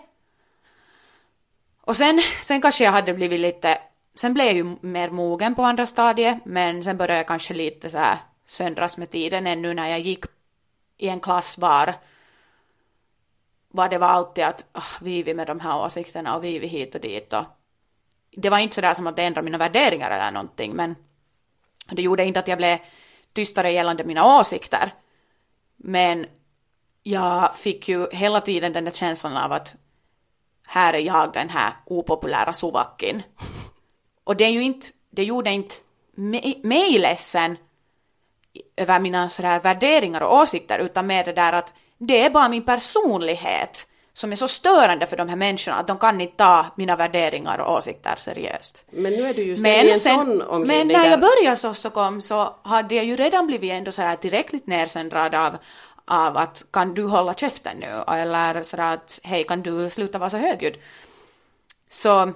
Och 1.81 1.95
sen, 1.95 2.21
sen 2.41 2.61
kanske 2.61 2.83
jag 2.83 2.91
hade 2.91 3.13
blivit 3.13 3.39
lite, 3.39 3.77
sen 4.15 4.33
blev 4.33 4.45
jag 4.45 4.55
ju 4.55 4.75
mer 4.81 5.09
mogen 5.09 5.55
på 5.55 5.63
andra 5.63 5.85
stadiet, 5.85 6.37
men 6.45 6.83
sen 6.83 6.97
började 6.97 7.17
jag 7.17 7.27
kanske 7.27 7.53
lite 7.53 7.89
så 7.89 7.97
här 7.97 8.17
söndras 8.47 8.97
med 8.97 9.09
tiden 9.09 9.47
ännu 9.47 9.73
när 9.73 9.89
jag 9.89 9.99
gick 9.99 10.25
i 10.97 11.09
en 11.09 11.19
klass 11.19 11.57
var, 11.57 11.93
var 13.67 13.89
det 13.89 13.97
var 13.97 14.07
alltid 14.07 14.43
att 14.43 14.65
oh, 14.73 15.03
Vivi 15.03 15.33
med 15.33 15.47
de 15.47 15.59
här 15.59 15.85
åsikterna 15.85 16.35
och 16.35 16.43
Vivi 16.43 16.67
hit 16.67 16.95
och 16.95 17.01
dit 17.01 17.33
och 17.33 17.43
det 18.35 18.49
var 18.49 18.59
inte 18.59 18.75
sådär 18.75 18.93
som 18.93 19.07
att 19.07 19.15
det 19.15 19.23
ändrade 19.23 19.45
mina 19.45 19.57
värderingar 19.57 20.11
eller 20.11 20.31
någonting, 20.31 20.73
men 20.73 20.95
det 21.89 22.01
gjorde 22.01 22.25
inte 22.25 22.39
att 22.39 22.47
jag 22.47 22.57
blev 22.57 22.77
tystare 23.33 23.71
gällande 23.71 24.03
mina 24.03 24.39
åsikter. 24.39 24.93
Men 25.77 26.25
jag 27.03 27.55
fick 27.55 27.89
ju 27.89 28.07
hela 28.11 28.41
tiden 28.41 28.73
den 28.73 28.85
där 28.85 28.91
känslan 28.91 29.37
av 29.37 29.51
att 29.51 29.75
här 30.67 30.93
är 30.93 30.99
jag 30.99 31.33
den 31.33 31.49
här 31.49 31.73
opopulära 31.85 32.53
suvakin. 32.53 33.23
Och 34.23 34.35
det, 34.35 34.43
är 34.43 34.49
ju 34.49 34.61
inte, 34.61 34.87
det 35.09 35.23
gjorde 35.23 35.49
inte 35.49 35.75
mig 36.63 36.99
ledsen 36.99 37.57
över 38.75 38.99
mina 38.99 39.29
sådär 39.29 39.59
värderingar 39.59 40.21
och 40.21 40.37
åsikter, 40.37 40.79
utan 40.79 41.07
mer 41.07 41.23
det 41.23 41.33
där 41.33 41.53
att 41.53 41.73
det 41.97 42.25
är 42.25 42.29
bara 42.29 42.49
min 42.49 42.65
personlighet 42.65 43.87
som 44.13 44.31
är 44.31 44.35
så 44.35 44.47
störande 44.47 45.07
för 45.07 45.17
de 45.17 45.29
här 45.29 45.35
människorna 45.35 45.77
att 45.77 45.87
de 45.87 45.97
kan 45.97 46.21
inte 46.21 46.37
ta 46.37 46.65
mina 46.75 46.95
värderingar 46.95 47.57
och 47.57 47.73
åsikter 47.73 48.15
seriöst. 48.17 48.83
Men 48.91 49.13
nu 49.13 49.21
är 49.21 49.33
du 49.33 49.43
ju 49.43 49.57
sen 49.57 49.65
i 49.65 49.69
Men, 49.69 49.89
en 49.89 49.99
sen, 49.99 50.15
sån 50.15 50.37
men 50.37 50.47
omgivning 50.47 50.97
när 50.97 51.09
jag 51.09 51.19
började 51.19 51.55
så, 51.57 51.73
så 51.73 51.89
kom 51.89 52.21
så 52.21 52.55
hade 52.63 52.95
jag 52.95 53.05
ju 53.05 53.15
redan 53.15 53.47
blivit 53.47 53.71
ändå 53.71 53.91
sådär 53.91 54.15
tillräckligt 54.15 54.67
nersändrad 54.67 55.35
av, 55.35 55.57
av 56.05 56.37
att 56.37 56.65
kan 56.71 56.93
du 56.93 57.03
hålla 57.03 57.33
käften 57.33 57.77
nu? 57.77 58.03
Eller 58.07 58.63
sådär 58.63 58.93
att 58.93 59.19
hej 59.23 59.43
kan 59.43 59.61
du 59.61 59.89
sluta 59.89 60.17
vara 60.17 60.29
så 60.29 60.37
högljudd? 60.37 60.77
Så 61.89 62.33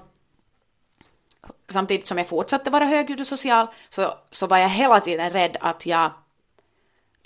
samtidigt 1.70 2.08
som 2.08 2.18
jag 2.18 2.28
fortsatte 2.28 2.70
vara 2.70 2.86
högljudd 2.86 3.22
och 3.22 3.28
social 3.28 3.68
så, 3.90 4.14
så 4.32 4.48
var 4.48 4.58
jag 4.58 4.70
hela 4.70 5.00
tiden 5.00 5.30
rädd 5.30 5.58
att 5.62 5.86
jag 5.86 6.12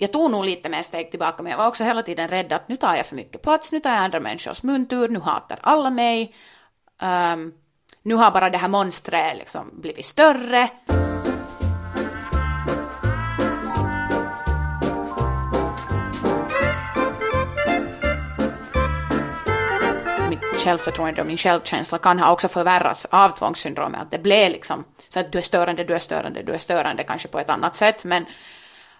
jag 0.02 0.12
tog 0.12 0.30
nog 0.30 0.44
lite 0.44 0.68
mer 0.68 0.82
steg 0.82 1.10
tillbaka, 1.10 1.42
men 1.42 1.50
jag 1.50 1.58
var 1.58 1.66
också 1.66 1.84
hela 1.84 2.02
tiden 2.02 2.28
rädd 2.28 2.52
att 2.52 2.68
nu 2.68 2.76
tar 2.76 2.96
jag 2.96 3.06
för 3.06 3.16
mycket 3.16 3.42
plats, 3.42 3.72
nu 3.72 3.80
tar 3.80 3.90
jag 3.90 3.98
andra 3.98 4.20
människors 4.20 4.62
muntur, 4.62 5.08
nu 5.08 5.18
hatar 5.18 5.58
alla 5.62 5.90
mig, 5.90 6.34
um, 7.02 7.52
nu 8.02 8.14
har 8.14 8.30
bara 8.30 8.50
det 8.50 8.58
här 8.58 8.68
monstret 8.68 9.36
liksom 9.36 9.70
blivit 9.80 10.04
större. 10.04 10.68
Mitt 20.30 20.40
självförtroende 20.64 21.20
och 21.20 21.26
min 21.26 21.36
självkänsla 21.36 21.98
kan 21.98 22.18
ha 22.18 22.32
också 22.32 22.48
förvärrats 22.48 23.04
av 23.10 23.30
tvångssyndromet, 23.30 24.00
att 24.00 24.10
det 24.10 24.18
blev 24.18 24.50
liksom 24.50 24.84
så 25.08 25.20
att 25.20 25.32
du 25.32 25.38
är 25.38 25.42
störande, 25.42 25.84
du 25.84 25.94
är 25.94 25.98
störande, 25.98 26.42
du 26.42 26.52
är 26.52 26.58
störande, 26.58 27.04
kanske 27.04 27.28
på 27.28 27.38
ett 27.38 27.50
annat 27.50 27.76
sätt, 27.76 28.04
men 28.04 28.26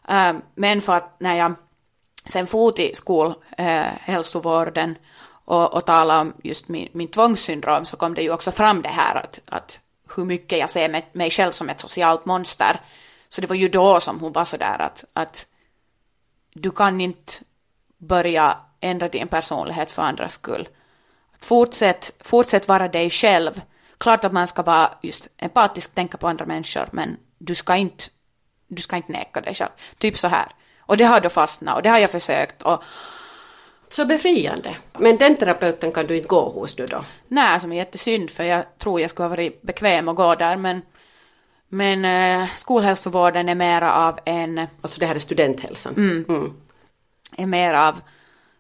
Ähm, 0.09 0.43
men 0.55 0.81
för 0.81 0.97
att 0.97 1.21
när 1.21 1.35
jag 1.37 1.55
sen 2.27 2.47
for 2.47 2.73
till 2.73 2.97
skolhälsovården 2.97 4.91
eh, 4.91 4.97
och, 5.45 5.75
och 5.75 5.87
talade 5.87 6.21
om 6.21 6.33
just 6.43 6.69
min, 6.69 6.89
min 6.93 7.09
tvångssyndrom 7.09 7.85
så 7.85 7.97
kom 7.97 8.15
det 8.15 8.23
ju 8.23 8.33
också 8.33 8.53
fram 8.53 8.83
det 8.83 8.89
här 8.89 9.15
att, 9.15 9.41
att 9.47 9.81
hur 10.17 10.25
mycket 10.25 10.59
jag 10.59 10.71
ser 10.71 10.89
mig, 10.89 11.09
mig 11.13 11.31
själv 11.31 11.53
som 11.53 11.69
ett 11.69 11.81
socialt 11.81 12.25
monster 12.25 12.81
Så 13.29 13.41
det 13.41 13.47
var 13.47 13.57
ju 13.57 13.69
då 13.69 14.01
som 14.01 14.21
hon 14.21 14.33
var 14.33 14.45
sådär 14.45 14.79
att, 14.79 15.05
att 15.13 15.47
du 16.55 16.71
kan 16.71 17.01
inte 17.01 17.33
börja 17.99 18.57
ändra 18.81 19.09
din 19.09 19.29
personlighet 19.29 19.91
för 19.91 20.03
andras 20.03 20.33
skull. 20.33 20.69
Fortsätt, 21.41 22.13
fortsätt 22.21 22.69
vara 22.69 22.89
dig 22.89 23.11
själv. 23.11 23.61
Klart 23.99 24.25
att 24.25 24.33
man 24.33 24.47
ska 24.47 24.63
vara 24.63 24.91
just 25.03 25.29
empatisk, 25.37 25.95
tänka 25.95 26.19
på 26.19 26.29
andra 26.29 26.47
människor, 26.47 26.89
men 26.93 27.17
du 27.39 27.55
ska 27.55 27.77
inte, 27.77 28.05
du 28.71 28.83
ska 28.83 28.97
inte 28.97 29.13
neka 29.13 29.41
dig 29.41 29.55
själv. 29.55 29.71
Typ 29.99 30.19
så 30.19 30.29
här. 30.29 30.47
Och 30.81 30.97
det 30.97 31.05
har 31.05 31.21
då 31.21 31.29
fastnat 31.29 31.77
och 31.77 31.83
det 31.83 31.89
har 31.89 31.99
jag 31.99 32.11
försökt 32.11 32.63
och 32.63 32.83
Så 33.89 34.05
befriande. 34.05 34.77
Men 34.99 35.17
den 35.17 35.37
terapeuten 35.37 35.93
kan 35.93 36.07
du 36.07 36.17
inte 36.17 36.29
gå 36.29 36.49
hos 36.49 36.79
nu 36.79 36.87
då? 36.87 37.05
Nej, 37.29 37.61
som 37.61 37.73
är 37.73 37.77
jättesynd 37.77 38.31
för 38.31 38.45
jag 38.45 38.79
tror 38.79 39.01
jag 39.01 39.11
skulle 39.11 39.25
ha 39.25 39.31
varit 39.31 39.63
bekväm 39.63 40.09
att 40.09 40.17
gå 40.17 40.35
där 40.35 40.57
men 40.57 40.83
men 41.73 42.05
eh, 42.05 42.49
skolhälsovården 42.55 43.49
är 43.49 43.55
mera 43.55 43.95
av 43.95 44.19
en, 44.25 44.67
Alltså 44.81 45.01
det 45.01 45.07
här 45.07 45.15
är 45.15 45.19
studenthälsan. 45.19 45.95
Mm. 45.97 46.55
är 47.37 47.47
mer 47.47 47.75
av, 47.75 48.01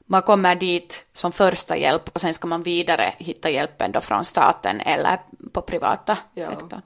man 0.07 0.23
kommer 0.23 0.55
dit 0.55 1.07
som 1.13 1.33
första 1.33 1.77
hjälp 1.77 2.09
och 2.15 2.21
sen 2.21 2.35
ska 2.35 2.47
man 2.49 2.63
vidare 2.63 3.15
hitta 3.19 3.51
hjälpen 3.51 3.93
då 3.93 4.01
från 4.01 4.25
staten 4.25 4.81
eller 4.81 5.19
på 5.53 5.63
privata 5.63 6.19
Ja. 6.35 6.47
sektorn. 6.47 6.83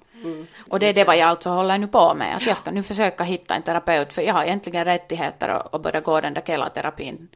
Och 0.68 0.80
det 0.80 0.86
är 0.86 0.92
det 0.92 1.04
vad 1.04 1.16
jag 1.16 1.28
alltså 1.28 1.50
håller 1.50 1.78
nu 1.78 1.86
på 1.86 2.14
med, 2.14 2.36
att 2.36 2.46
jag 2.46 2.56
ska 2.56 2.70
nu 2.70 2.82
försöka 2.82 3.24
hitta 3.24 3.54
en 3.54 3.62
terapeut 3.62 4.12
för 4.12 4.22
jag 4.22 4.34
har 4.34 4.44
egentligen 4.44 4.84
rättigheter 4.84 5.48
att, 5.48 5.82
börja 5.82 6.00
gå 6.00 6.20
den 6.20 6.34
där 6.34 6.42
Kela-terapin 6.42 7.28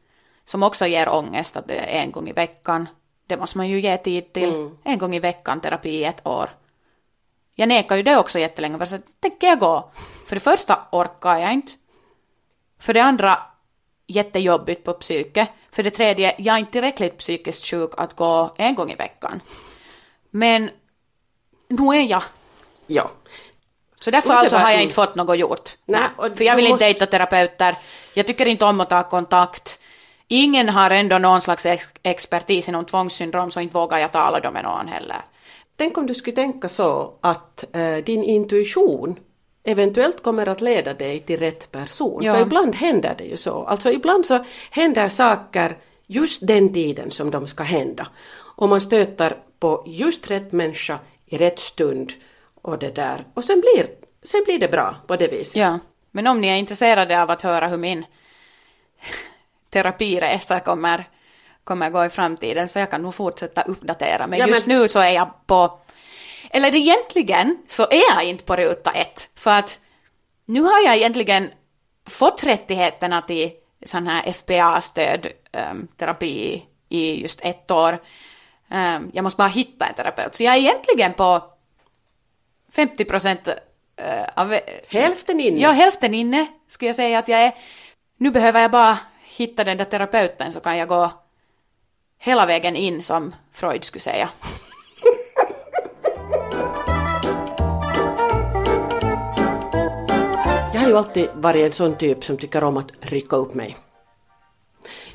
som 0.45 0.63
också 0.63 0.85
ger 0.85 1.09
ångest, 1.09 1.57
att 1.57 1.67
det 1.67 1.75
är 1.75 2.01
en 2.01 2.11
gång 2.11 2.29
i 2.29 2.33
veckan. 2.33 2.87
Det 3.27 3.37
måste 3.37 3.57
man 3.57 3.67
ju 3.67 3.81
ge 3.81 3.97
tid 3.97 4.33
till. 4.33 4.49
En 4.83 4.97
gång 4.97 5.15
i 5.15 5.19
veckan 5.19 5.61
terapi 5.61 5.89
i 5.89 6.03
ett 6.03 6.27
år. 6.27 6.49
Jag 7.55 7.69
nekar 7.69 7.95
ju 7.95 8.03
det 8.03 8.17
också 8.17 8.39
jättelänge, 8.39 8.85
så 8.85 8.95
att, 8.95 9.01
tänker 9.19 9.47
jag 9.47 9.59
gå? 9.59 9.91
För 10.27 10.35
det 10.35 10.39
första 10.39 10.79
orkar 10.91 11.37
jag 11.37 11.53
inte. 11.53 11.71
För 12.79 12.93
det 12.93 13.03
andra, 13.03 13.37
jättejobbigt 14.07 14.83
på 14.83 14.93
psyke. 14.93 15.47
För 15.71 15.83
det 15.83 15.91
tredje, 15.91 16.35
jag 16.37 16.55
är 16.55 16.59
inte 16.59 16.71
tillräckligt 16.71 17.17
psykiskt 17.17 17.65
sjuk 17.65 17.91
att 17.97 18.15
gå 18.15 18.53
en 18.57 18.75
gång 18.75 18.91
i 18.91 18.95
veckan. 18.95 19.41
Men 20.29 20.69
nu 21.67 21.83
är 21.83 22.09
jag. 22.09 22.23
Ja. 22.89 23.11
Så 23.99 24.11
därför 24.11 24.33
alltså 24.33 24.57
har 24.57 24.69
jag 24.69 24.73
mm. 24.73 24.83
inte 24.83 24.95
fått 24.95 25.15
något 25.15 25.37
gjort. 25.37 25.69
Nej, 25.85 26.01
för 26.35 26.43
jag 26.43 26.55
vill 26.55 26.67
inte 26.67 26.85
dejta 26.85 27.05
terapeuter. 27.05 27.77
Jag 28.13 28.27
tycker 28.27 28.45
inte 28.45 28.65
om 28.65 28.81
att 28.81 28.89
ta 28.89 29.03
kontakt. 29.03 29.79
Ingen 30.27 30.69
har 30.69 30.91
ändå 30.91 31.17
någon 31.17 31.41
slags 31.41 31.65
ex- 31.65 31.89
expertis 32.03 32.69
inom 32.69 32.85
tvångssyndrom 32.85 33.51
så 33.51 33.59
inte 33.59 33.73
vågar 33.73 33.97
jag 33.97 34.11
tala 34.11 34.51
med 34.51 34.63
någon 34.63 34.87
heller. 34.87 35.21
Tänk 35.75 35.97
om 35.97 36.07
du 36.07 36.13
skulle 36.13 36.35
tänka 36.35 36.69
så 36.69 37.13
att 37.21 37.75
eh, 37.75 37.97
din 37.97 38.23
intuition 38.23 39.19
eventuellt 39.63 40.23
kommer 40.23 40.49
att 40.49 40.61
leda 40.61 40.93
dig 40.93 41.19
till 41.19 41.39
rätt 41.39 41.71
person. 41.71 42.23
Ja. 42.23 42.33
För 42.33 42.41
ibland 42.41 42.75
händer 42.75 43.15
det 43.17 43.23
ju 43.23 43.37
så. 43.37 43.63
Alltså 43.63 43.91
ibland 43.91 44.25
så 44.25 44.45
händer 44.71 45.09
saker 45.09 45.77
just 46.07 46.47
den 46.47 46.73
tiden 46.73 47.11
som 47.11 47.31
de 47.31 47.47
ska 47.47 47.63
hända. 47.63 48.07
Och 48.55 48.69
man 48.69 48.81
stöter 48.81 49.37
på 49.59 49.83
just 49.87 50.31
rätt 50.31 50.51
människa 50.51 50.99
i 51.25 51.37
rätt 51.37 51.59
stund 51.59 52.13
och 52.61 52.79
det 52.79 52.95
där. 52.95 53.25
Och 53.33 53.43
sen 53.43 53.61
blir, 53.61 53.89
sen 54.23 54.41
blir 54.45 54.59
det 54.59 54.67
bra 54.67 54.95
på 55.07 55.15
det 55.15 55.27
viset. 55.27 55.55
Ja, 55.55 55.79
men 56.11 56.27
om 56.27 56.41
ni 56.41 56.47
är 56.47 56.55
intresserade 56.55 57.21
av 57.21 57.31
att 57.31 57.41
höra 57.41 57.67
hur 57.67 57.77
min 57.77 58.05
terapiresa 59.69 60.59
kommer, 60.59 61.03
kommer 61.63 61.89
gå 61.89 62.05
i 62.05 62.09
framtiden 62.09 62.69
så 62.69 62.79
jag 62.79 62.91
kan 62.91 63.01
nog 63.01 63.15
fortsätta 63.15 63.61
uppdatera. 63.61 64.27
Men 64.27 64.39
Ja, 64.39 64.47
just 64.47 64.67
men- 64.67 64.77
nu 64.79 64.87
så 64.87 64.99
är 64.99 65.11
jag 65.11 65.47
på, 65.47 65.79
eller 66.51 66.75
egentligen 66.75 67.57
så 67.67 67.83
är 67.83 68.15
jag 68.15 68.23
inte 68.23 68.43
på 68.43 68.55
ruta 68.55 68.91
ett. 68.91 69.29
För 69.35 69.51
att 69.51 69.79
nu 70.45 70.61
har 70.61 70.79
jag 70.85 70.95
egentligen 70.95 71.49
fått 72.07 72.43
rättigheterna 72.43 73.21
till 73.21 73.51
sån 73.85 74.07
här 74.07 74.23
FPA-stöd, 74.33 75.27
um, 75.71 75.87
terapi 75.97 76.65
i 76.89 77.21
just 77.21 77.39
ett 77.41 77.71
år. 77.71 77.97
Ehm, 78.69 79.11
jag 79.13 79.23
måste 79.23 79.37
bara 79.37 79.47
hitta 79.47 79.85
en 79.85 79.93
terapeut. 79.93 80.35
Så 80.35 80.43
jag 80.43 80.53
är 80.55 80.59
egentligen 80.59 81.13
på 81.13 81.43
50 82.71 83.05
procent 83.05 83.49
av 84.35 84.59
Hälften 84.87 85.39
inne. 85.39 85.61
Ja, 85.61 85.71
hälften 85.71 86.13
inne 86.13 86.47
skulle 86.67 86.89
jag 86.89 86.95
säga 86.95 87.19
att 87.19 87.27
jag 87.27 87.39
är. 87.39 87.53
Nu 88.17 88.31
behöver 88.31 88.61
jag 88.61 88.71
bara 88.71 88.97
hitta 89.23 89.63
den 89.63 89.77
där 89.77 89.85
terapeuten 89.85 90.51
så 90.51 90.59
kan 90.59 90.77
jag 90.77 90.87
gå 90.87 91.11
hela 92.19 92.45
vägen 92.45 92.75
in 92.75 93.01
som 93.01 93.35
Freud 93.53 93.83
skulle 93.83 94.01
säga. 94.01 94.29
Jag 100.73 100.81
har 100.81 100.87
ju 100.87 100.97
alltid 100.97 101.29
varit 101.33 101.65
en 101.65 101.71
sån 101.71 101.95
typ 101.95 102.23
som 102.23 102.37
tycker 102.37 102.63
om 102.63 102.77
att 102.77 102.91
rycka 102.99 103.35
upp 103.35 103.53
mig. 103.53 103.77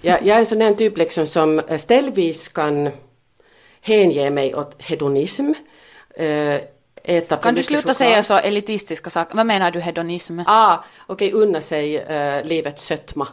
Jag, 0.00 0.26
jag 0.26 0.36
är 0.36 0.40
en 0.40 0.46
sån 0.46 0.58
där 0.58 0.74
typ 0.74 0.98
liksom 0.98 1.26
som 1.26 1.58
eh, 1.58 1.78
ställvis 1.78 2.48
kan 2.48 2.90
hänge 3.80 4.30
mig 4.30 4.54
åt 4.54 4.82
hedonism. 4.82 5.52
Äta 7.04 7.36
Kan 7.36 7.54
du 7.54 7.62
sluta 7.62 7.80
choklad. 7.82 7.96
säga 7.96 8.22
så 8.22 8.34
elitistiska 8.34 9.10
saker? 9.10 9.36
Vad 9.36 9.46
menar 9.46 9.70
du 9.70 9.80
hedonism? 9.80 10.40
Ah, 10.46 10.78
okej, 11.06 11.32
unna 11.32 11.60
sig 11.60 11.96
eh, 11.96 12.44
livets 12.44 12.82
sötma. 12.82 13.28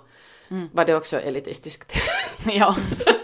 Mm. 0.51 0.69
Var 0.73 0.86
det 0.86 0.95
också 0.95 1.19
elitistiskt? 1.19 1.93
ja. 2.45 2.75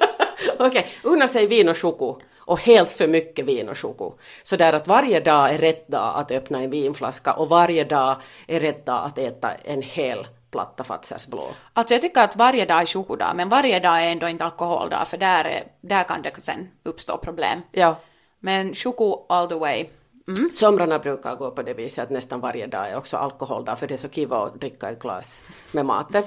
Okej, 0.60 0.88
unna 1.04 1.28
sig 1.28 1.48
vin 1.48 1.70
och 1.70 1.78
choko. 1.78 2.20
Och 2.40 2.60
helt 2.60 2.92
för 2.92 3.08
mycket 3.08 3.46
vin 3.46 3.70
och 3.70 3.78
choko. 3.78 4.14
Så 4.44 4.56
där 4.56 4.74
att 4.74 4.88
varje 4.88 5.20
dag 5.20 5.54
är 5.54 5.58
rätt 5.58 5.88
dag 5.88 6.14
att 6.16 6.32
öppna 6.32 6.60
en 6.62 6.70
vinflaska 6.70 7.34
och 7.34 7.50
varje 7.50 7.84
dag 7.84 8.22
är 8.48 8.60
rätt 8.60 8.86
dag 8.86 9.06
att 9.06 9.18
äta 9.18 9.52
en 9.54 9.82
hel 9.82 10.28
platta 10.52 10.84
Fazers 10.84 11.28
blå. 11.28 11.48
Alltså 11.74 11.94
jag 11.94 12.02
tycker 12.02 12.22
att 12.22 12.36
varje 12.36 12.66
dag 12.66 12.82
är 12.82 12.86
chokodag, 12.86 13.34
men 13.36 13.50
varje 13.50 13.80
dag 13.80 14.04
är 14.04 14.12
ändå 14.12 14.28
inte 14.28 14.46
alkoholdag, 14.46 15.08
för 15.08 15.18
där, 15.18 15.46
är, 15.46 15.64
där 15.82 16.04
kan 16.04 16.22
det 16.22 16.32
sen 16.44 16.72
uppstå 16.84 17.18
problem. 17.18 17.62
Ja, 17.72 17.96
Men 18.40 18.74
choko 18.74 19.26
all 19.30 19.48
the 19.48 19.56
way. 19.56 19.86
Mm. 20.28 20.50
somrarna 20.54 21.00
brukar 21.00 21.36
gå 21.36 21.52
på 21.52 21.62
det 21.62 21.74
viset 21.74 22.04
att 22.04 22.10
nästan 22.10 22.40
varje 22.40 22.68
dag 22.68 22.90
är 22.90 22.98
också 22.98 23.18
alkoholdag 23.18 23.80
för 23.80 23.88
det 23.88 23.96
är 23.96 23.98
så 23.98 24.10
kiva 24.10 24.38
att 24.38 24.60
dricka 24.62 24.90
ett 24.90 25.00
glas 25.00 25.42
med 25.72 25.86
maten. 25.86 26.24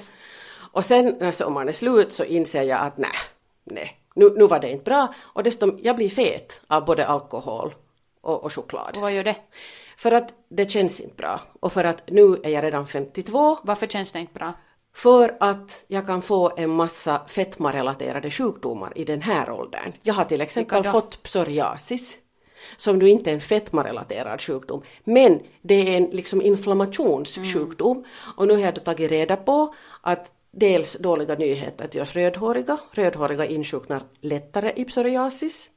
Och 0.71 0.85
sen 0.85 1.15
när 1.19 1.31
sommaren 1.31 1.67
är 1.67 1.73
slut 1.73 2.11
så 2.11 2.23
inser 2.23 2.63
jag 2.63 2.81
att 2.81 2.97
nej, 2.97 3.11
nej, 3.63 3.97
nu, 4.15 4.33
nu 4.35 4.47
var 4.47 4.59
det 4.59 4.71
inte 4.71 4.83
bra 4.83 5.13
och 5.19 5.43
dessutom 5.43 5.79
jag 5.81 5.95
blir 5.95 6.09
fet 6.09 6.61
av 6.67 6.85
både 6.85 7.07
alkohol 7.07 7.73
och, 8.21 8.43
och 8.43 8.53
choklad. 8.53 8.95
Och 8.95 9.01
vad 9.01 9.13
gör 9.13 9.23
det? 9.23 9.35
För 9.97 10.11
att 10.11 10.29
det 10.49 10.71
känns 10.71 10.99
inte 10.99 11.15
bra 11.15 11.39
och 11.59 11.73
för 11.73 11.83
att 11.83 12.09
nu 12.09 12.39
är 12.43 12.49
jag 12.49 12.63
redan 12.63 12.87
52 12.87 13.57
Varför 13.63 13.87
känns 13.87 14.11
det 14.11 14.19
inte 14.19 14.33
bra? 14.33 14.53
för 14.93 15.37
att 15.39 15.83
jag 15.87 16.07
kan 16.07 16.21
få 16.21 16.51
en 16.57 16.69
massa 16.69 17.21
fetmarelaterade 17.27 18.31
sjukdomar 18.31 18.97
i 18.97 19.05
den 19.05 19.21
här 19.21 19.51
åldern. 19.51 19.93
Jag 20.01 20.13
har 20.13 20.25
till 20.25 20.41
exempel 20.41 20.83
fått 20.83 21.23
psoriasis 21.23 22.17
som 22.77 22.99
nu 22.99 23.09
inte 23.09 23.29
är 23.29 23.33
en 23.33 23.41
fetmarelaterad 23.41 24.41
sjukdom 24.41 24.81
men 25.03 25.39
det 25.61 25.75
är 25.75 25.97
en 25.97 26.03
liksom 26.03 26.41
inflammationssjukdom. 26.41 28.03
Och 28.37 28.47
nu 28.47 28.53
har 28.53 28.61
jag 28.61 28.73
då 28.73 28.81
tagit 28.81 29.11
reda 29.11 29.35
på 29.35 29.73
att 30.01 30.31
dels 30.51 30.97
dåliga 30.99 31.35
nyheter 31.35 31.87
till 31.87 32.01
oss 32.01 32.13
rödhåriga, 32.13 32.77
rödhåriga 32.91 33.45
insjuknar 33.45 34.01
lättare 34.21 34.73
i 34.75 34.85
psoriasis 34.85 35.70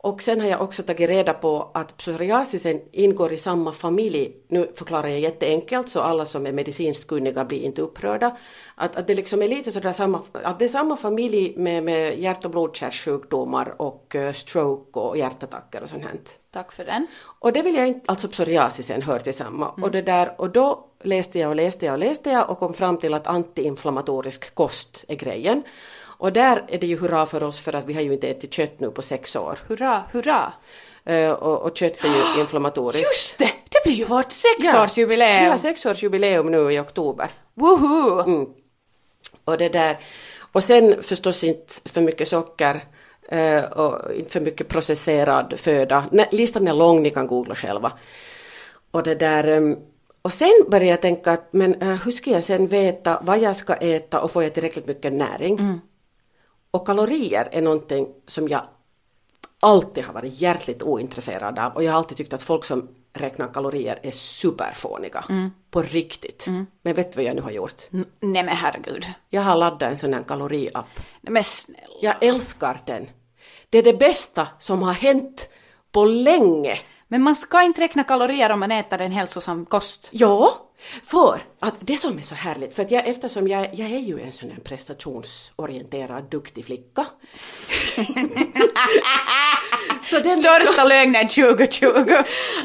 och 0.00 0.22
sen 0.22 0.40
har 0.40 0.48
jag 0.48 0.62
också 0.62 0.82
tagit 0.82 1.10
reda 1.10 1.34
på 1.34 1.70
att 1.74 1.96
psoriasisen 1.96 2.80
ingår 2.92 3.32
i 3.32 3.38
samma 3.38 3.72
familj. 3.72 4.36
Nu 4.48 4.72
förklarar 4.74 5.08
jag 5.08 5.20
jätteenkelt 5.20 5.88
så 5.88 6.00
alla 6.00 6.26
som 6.26 6.46
är 6.46 6.52
medicinskt 6.52 7.06
kunniga 7.06 7.44
blir 7.44 7.62
inte 7.62 7.82
upprörda. 7.82 8.36
Att, 8.74 8.96
att 8.96 9.06
det 9.06 9.14
liksom 9.14 9.42
är 9.42 9.48
lite 9.48 9.72
sådär 9.72 9.92
samma, 9.92 10.22
att 10.32 10.58
det 10.58 10.64
är 10.64 10.68
samma 10.68 10.96
familj 10.96 11.54
med, 11.56 11.84
med 11.84 12.18
hjärt 12.18 12.44
och 12.44 12.50
blodkärlssjukdomar 12.50 13.82
och 13.82 14.16
eh, 14.16 14.32
stroke 14.32 15.00
och 15.00 15.18
hjärtattacker 15.18 15.82
och 15.82 15.88
sånt 15.88 16.04
här. 16.04 16.12
Tack 16.50 16.72
för 16.72 16.84
den. 16.84 17.06
Och 17.38 17.52
det 17.52 17.62
vill 17.62 17.74
jag 17.74 17.88
inte, 17.88 18.00
alltså 18.06 18.28
psoriasisen 18.28 19.02
hör 19.02 19.18
till 19.18 19.34
samma. 19.34 19.68
Och 19.68 19.90
det 19.90 20.02
där, 20.02 20.40
och 20.40 20.50
då 20.50 20.84
läste 21.02 21.38
jag 21.38 21.48
och 21.48 21.56
läste 21.56 21.86
jag 21.86 21.92
och 21.92 21.98
läste 21.98 22.30
jag 22.30 22.50
och 22.50 22.58
kom 22.58 22.74
fram 22.74 22.98
till 22.98 23.14
att 23.14 23.26
antiinflammatorisk 23.26 24.54
kost 24.54 25.04
är 25.08 25.16
grejen. 25.16 25.62
Och 26.18 26.32
där 26.32 26.64
är 26.68 26.78
det 26.78 26.86
ju 26.86 26.98
hurra 26.98 27.26
för 27.26 27.42
oss 27.42 27.60
för 27.60 27.74
att 27.74 27.84
vi 27.86 27.94
har 27.94 28.02
ju 28.02 28.12
inte 28.12 28.28
ätit 28.28 28.54
kött 28.54 28.80
nu 28.80 28.90
på 28.90 29.02
sex 29.02 29.36
år. 29.36 29.58
Hurra, 29.68 30.02
hurra! 30.12 30.52
Eh, 31.04 31.30
och, 31.30 31.62
och 31.62 31.76
kött 31.76 32.04
är 32.04 32.08
ju 32.08 32.40
inflammatoriskt. 32.40 33.06
Just 33.08 33.38
det! 33.38 33.50
Det 33.70 33.82
blir 33.84 33.94
ju 33.94 34.04
vårt 34.04 34.32
sexårsjubileum! 34.32 35.44
Vi 35.44 35.50
har 35.50 35.58
sexårsjubileum 35.58 36.46
nu 36.46 36.72
i 36.72 36.78
oktober. 36.78 37.30
Woho! 37.54 38.20
Mm. 38.20 38.46
Och 39.44 39.58
det 39.58 39.68
där. 39.68 39.98
Och 40.52 40.64
sen 40.64 41.02
förstås 41.02 41.44
inte 41.44 41.74
för 41.84 42.00
mycket 42.00 42.28
socker 42.28 42.84
eh, 43.28 43.64
och 43.64 44.14
inte 44.14 44.32
för 44.32 44.40
mycket 44.40 44.68
processerad 44.68 45.54
föda. 45.56 46.04
Nej, 46.12 46.28
listan 46.32 46.68
är 46.68 46.74
lång, 46.74 47.02
ni 47.02 47.10
kan 47.10 47.26
googla 47.26 47.54
själva. 47.54 47.92
Och 48.90 49.02
det 49.02 49.14
där. 49.14 49.44
ehm, 49.44 49.76
och 50.22 50.32
sen 50.32 50.64
började 50.68 50.90
jag 50.90 51.02
tänka 51.02 51.32
att 51.32 51.48
men 51.50 51.74
eh, 51.82 51.88
hur 52.04 52.12
ska 52.12 52.30
jag 52.30 52.44
sen 52.44 52.66
veta 52.66 53.22
vad 53.22 53.38
jag 53.38 53.56
ska 53.56 53.74
äta 53.74 54.20
och 54.20 54.30
får 54.30 54.42
jag 54.42 54.54
tillräckligt 54.54 54.86
mycket 54.86 55.12
näring? 55.12 55.80
Och 56.70 56.86
kalorier 56.86 57.48
är 57.52 57.62
någonting 57.62 58.08
som 58.26 58.48
jag 58.48 58.62
alltid 59.60 60.04
har 60.04 60.14
varit 60.14 60.40
hjärtligt 60.40 60.82
ointresserad 60.82 61.58
av 61.58 61.72
och 61.72 61.82
jag 61.84 61.92
har 61.92 61.98
alltid 61.98 62.16
tyckt 62.16 62.32
att 62.32 62.42
folk 62.42 62.64
som 62.64 62.88
räknar 63.12 63.52
kalorier 63.54 63.98
är 64.02 64.10
superfåniga. 64.10 65.24
På 65.70 65.82
riktigt. 65.82 66.46
Men 66.82 66.94
vet 66.94 67.12
du 67.12 67.16
vad 67.16 67.24
jag 67.24 67.36
nu 67.36 67.42
har 67.42 67.50
gjort? 67.50 67.82
N- 67.92 68.06
Nej 68.20 68.44
men 68.44 68.56
herregud. 68.56 69.06
Jag 69.30 69.42
har 69.42 69.56
laddat 69.56 69.82
en 69.82 69.98
sån 69.98 70.14
här 70.14 70.22
kaloriapp. 70.22 70.86
Nej 71.20 71.32
men 71.32 71.44
snälla. 71.44 71.82
Jag 72.00 72.22
älskar 72.22 72.80
den. 72.86 73.10
Det 73.70 73.78
är 73.78 73.82
det 73.82 73.92
bästa 73.98 74.48
som 74.58 74.82
har 74.82 74.92
hänt 74.92 75.48
på 75.92 76.04
länge. 76.04 76.78
Men 77.08 77.22
man 77.22 77.34
ska 77.34 77.62
inte 77.62 77.80
räkna 77.80 78.04
kalorier 78.04 78.50
om 78.52 78.60
man 78.60 78.72
äter 78.72 79.00
en 79.00 79.12
hälsosam 79.12 79.66
kost. 79.66 80.10
Ja, 80.12 80.54
för 81.04 81.40
att 81.58 81.74
det 81.80 81.96
som 81.96 82.18
är 82.18 82.22
så 82.22 82.34
härligt, 82.34 82.74
för 82.74 82.82
att 82.82 82.90
jag, 82.90 83.06
eftersom 83.06 83.48
jag, 83.48 83.74
jag 83.74 83.90
är 83.90 83.98
ju 83.98 84.20
en 84.20 84.32
sån 84.32 84.50
här 84.50 84.60
prestationsorienterad, 84.60 86.24
duktig 86.30 86.64
flicka. 86.64 87.06
så 90.04 90.18
den, 90.18 90.30
Största 90.30 90.84
lögnen 90.84 91.28
2020. 91.28 91.86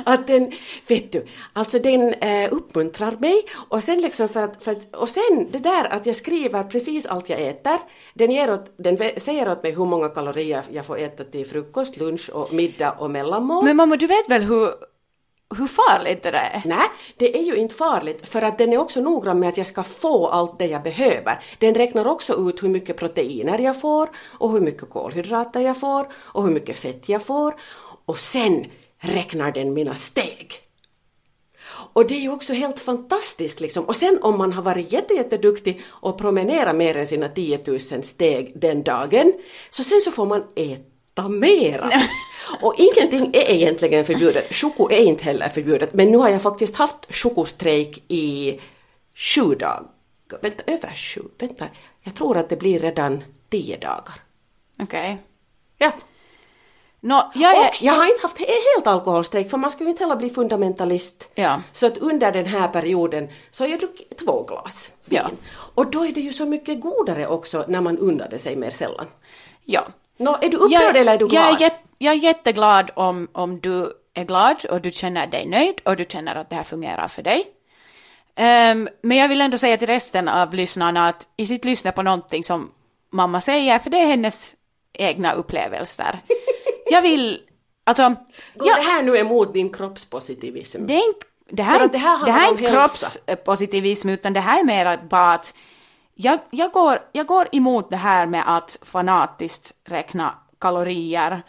att 0.05 0.27
den, 0.27 0.51
vet 0.87 1.11
du, 1.11 1.25
alltså 1.53 1.79
den 1.79 2.13
eh, 2.13 2.53
uppmuntrar 2.53 3.15
mig 3.19 3.41
och 3.69 3.83
sen 3.83 4.01
liksom 4.01 4.29
för 4.29 4.43
att, 4.43 4.63
för 4.63 4.71
att, 4.71 4.95
och 4.95 5.09
sen 5.09 5.47
det 5.51 5.59
där 5.59 5.85
att 5.85 6.05
jag 6.05 6.15
skriver 6.15 6.63
precis 6.63 7.05
allt 7.05 7.29
jag 7.29 7.41
äter, 7.41 7.79
den, 8.13 8.31
ger 8.31 8.53
åt, 8.53 8.73
den 8.77 8.97
säger 9.17 9.51
åt 9.51 9.63
mig 9.63 9.71
hur 9.71 9.85
många 9.85 10.09
kalorier 10.09 10.63
jag 10.69 10.85
får 10.85 10.99
äta 10.99 11.23
till 11.23 11.45
frukost, 11.45 11.97
lunch 11.97 12.29
och 12.33 12.53
middag 12.53 12.91
och 12.91 13.11
mellanmål. 13.11 13.65
Men 13.65 13.77
mamma, 13.77 13.95
du 13.95 14.07
vet 14.07 14.29
väl 14.29 14.41
hur, 14.41 14.73
hur 15.55 15.67
farligt 15.67 16.23
det 16.23 16.31
där 16.31 16.49
är? 16.53 16.61
Nej, 16.65 16.87
det 17.17 17.37
är 17.37 17.43
ju 17.43 17.55
inte 17.55 17.75
farligt 17.75 18.29
för 18.29 18.41
att 18.41 18.57
den 18.57 18.73
är 18.73 18.77
också 18.77 19.01
noggrann 19.01 19.39
med 19.39 19.49
att 19.49 19.57
jag 19.57 19.67
ska 19.67 19.83
få 19.83 20.27
allt 20.27 20.59
det 20.59 20.67
jag 20.67 20.83
behöver. 20.83 21.43
Den 21.59 21.75
räknar 21.75 22.07
också 22.07 22.49
ut 22.49 22.63
hur 22.63 22.69
mycket 22.69 22.97
proteiner 22.97 23.59
jag 23.59 23.81
får 23.81 24.09
och 24.17 24.51
hur 24.51 24.59
mycket 24.59 24.89
kolhydrater 24.89 25.59
jag 25.59 25.79
får 25.79 26.07
och 26.13 26.43
hur 26.43 26.51
mycket 26.51 26.77
fett 26.77 27.09
jag 27.09 27.23
får. 27.23 27.55
Och 28.05 28.17
sen 28.17 28.65
räknar 28.99 29.51
den 29.51 29.73
mina 29.73 29.95
steg. 29.95 30.63
Och 31.93 32.07
det 32.07 32.15
är 32.15 32.19
ju 32.19 32.31
också 32.31 32.53
helt 32.53 32.79
fantastiskt 32.79 33.59
liksom. 33.59 33.85
Och 33.85 33.95
sen 33.95 34.19
om 34.21 34.37
man 34.37 34.53
har 34.53 34.63
varit 34.63 34.91
jätte, 34.91 35.13
jätteduktig 35.13 35.81
och 35.87 36.17
promenerat 36.17 36.75
mer 36.75 36.97
än 36.97 37.07
sina 37.07 37.29
10 37.29 37.59
000 37.67 37.79
steg 37.79 38.53
den 38.55 38.83
dagen, 38.83 39.33
så 39.69 39.83
sen 39.83 40.01
så 40.01 40.11
får 40.11 40.25
man 40.25 40.43
äta 40.55 41.29
mera. 41.29 41.89
Och 42.61 42.75
ingenting 42.77 43.25
är 43.33 43.51
egentligen 43.51 44.05
förbjudet. 44.05 44.55
Choko 44.55 44.89
är 44.91 44.99
inte 44.99 45.23
heller 45.23 45.49
förbjudet. 45.49 45.93
Men 45.93 46.11
nu 46.11 46.17
har 46.17 46.29
jag 46.29 46.41
faktiskt 46.41 46.75
haft 46.75 47.15
chokostrejk 47.15 48.03
i 48.07 48.59
sju 49.15 49.55
dagar. 49.55 49.83
Vänta, 50.41 50.63
över 50.67 50.93
sju? 50.95 51.21
Vänta, 51.39 51.65
jag 52.01 52.15
tror 52.15 52.37
att 52.37 52.49
det 52.49 52.55
blir 52.55 52.79
redan 52.79 53.23
tio 53.49 53.77
dagar. 53.77 54.13
Okej. 54.81 55.17
Ja. 55.77 55.91
Nå, 56.99 57.31
jag 57.35 57.57
är... 57.57 57.69
Och 57.69 57.81
jag 57.81 57.93
har 57.93 58.05
inte 58.05 58.21
haft 58.21 58.37
he- 58.37 58.73
helt 58.75 58.87
alkoholstrejk 58.87 59.49
för 59.49 59.57
man 59.57 59.71
ska 59.71 59.83
ju 59.83 59.89
inte 59.89 60.03
heller 60.03 60.15
bli 60.15 60.29
fundamentalist. 60.29 61.29
Ja. 61.35 61.61
Så 61.71 61.85
att 61.85 61.97
under 61.97 62.31
den 62.31 62.45
här 62.45 62.67
perioden 62.67 63.29
så 63.51 63.63
har 63.63 63.69
jag 63.69 63.79
druckit 63.79 64.17
två 64.17 64.43
glas 64.43 64.91
vin. 65.05 65.19
Ja. 65.23 65.29
Och 65.75 65.91
då 65.91 66.05
är 66.05 66.11
det 66.11 66.21
ju 66.21 66.33
så 66.33 66.45
mycket 66.45 66.81
godare 66.81 67.27
också 67.27 67.65
när 67.67 67.81
man 67.81 67.97
unnade 67.97 68.39
sig 68.39 68.55
mer 68.55 68.71
sällan. 68.71 69.05
Ja. 69.65 69.87
Nå, 70.17 70.37
är 70.41 70.49
du 70.49 70.57
upprörd 70.57 70.95
eller 70.95 71.13
är 71.13 71.17
du 71.17 71.27
glad? 71.27 71.43
Jag 71.43 71.61
är, 71.61 71.71
jag 71.97 72.13
är 72.13 72.17
jätteglad 72.17 72.91
om, 72.95 73.27
om 73.31 73.59
du 73.59 73.91
är 74.13 74.23
glad 74.23 74.65
och 74.65 74.81
du 74.81 74.91
känner 74.91 75.27
dig 75.27 75.45
nöjd 75.45 75.81
och 75.85 75.95
du 75.95 76.05
känner 76.09 76.35
att 76.35 76.49
det 76.49 76.55
här 76.55 76.63
fungerar 76.63 77.07
för 77.07 77.21
dig. 77.21 77.47
Ehm, 78.35 78.89
men 79.01 79.17
jag 79.17 79.27
vill 79.27 79.41
ändå 79.41 79.57
säga 79.57 79.77
till 79.77 79.87
resten 79.87 80.27
av 80.27 80.53
lyssnarna 80.53 81.07
att 81.07 81.27
i 81.37 81.45
sitt 81.45 81.65
lyssna 81.65 81.91
på 81.91 82.01
någonting 82.01 82.43
som 82.43 82.71
mamma 83.11 83.41
säger, 83.41 83.79
för 83.79 83.89
det 83.89 84.01
är 84.01 84.07
hennes 84.07 84.55
egna 84.93 85.33
upplevelser. 85.33 86.19
Jag 86.85 87.01
vill, 87.01 87.41
alltså, 87.83 88.09
Går 88.55 88.67
ja, 88.67 88.75
det 88.75 88.81
här 88.81 89.03
nu 89.03 89.17
emot 89.17 89.53
din 89.53 89.73
kroppspositivism? 89.73 90.85
det 90.85 90.93
är 90.93 91.07
inte 91.07 91.25
det 91.49 91.63
här, 91.63 91.87
det 91.87 91.97
här 91.97 92.25
det 92.25 92.31
här 92.31 92.47
är 92.47 92.51
inte 92.51 92.65
kroppspositivism 92.65 94.09
utan 94.09 94.33
det 94.33 94.39
här 94.39 94.59
är 94.59 94.63
mer 94.63 94.97
bara 95.09 95.33
att 95.33 95.53
jag, 96.15 96.39
jag, 96.49 96.71
går, 96.71 96.99
jag 97.11 97.25
går 97.27 97.47
emot 97.51 97.89
det 97.89 97.97
här 97.97 98.25
med 98.25 98.43
att 98.45 98.77
fanatiskt 98.81 99.73
räkna 99.85 100.33
kalorier. 100.59 101.41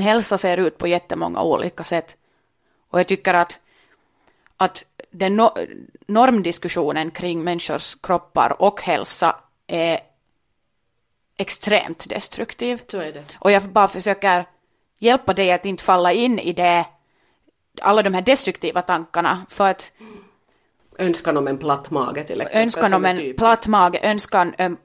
Hälsa 0.00 0.38
ser 0.38 0.56
ut 0.56 0.78
på 0.78 0.86
jättemånga 0.86 1.42
olika 1.42 1.84
sätt. 1.84 2.16
Och 2.90 2.98
jag 2.98 3.06
tycker 3.06 3.34
att, 3.34 3.60
att 4.56 4.84
den 5.10 5.36
no, 5.36 5.50
normdiskussionen 6.06 7.10
kring 7.10 7.44
människors 7.44 7.96
kroppar 8.02 8.62
och 8.62 8.80
hälsa 8.80 9.36
är 9.66 10.00
extremt 11.36 12.08
destruktiv. 12.08 12.82
Så 12.88 12.98
är 12.98 13.12
det. 13.12 13.24
Och 13.38 13.50
jag 13.50 13.62
bara 13.62 13.88
försöker 13.88 14.44
hjälpa 14.98 15.34
dig 15.34 15.52
att 15.52 15.64
inte 15.64 15.84
falla 15.84 16.12
in 16.12 16.38
i 16.38 16.52
det, 16.52 16.86
alla 17.82 18.02
de 18.02 18.14
här 18.14 18.22
destruktiva 18.22 18.82
tankarna. 18.82 19.46
För 19.48 19.70
att 19.70 19.92
Önskan 21.00 21.36
om 21.36 21.48
en 21.48 21.58
platt 21.58 21.90
mage 21.90 22.24
till 22.24 22.40
exempel. 22.40 22.62
önskan 22.62 22.94
om 22.94 23.04
en 23.04 23.34
platt 23.36 23.66
mage, 23.66 24.00
önskan 24.02 24.54
um, 24.58 24.76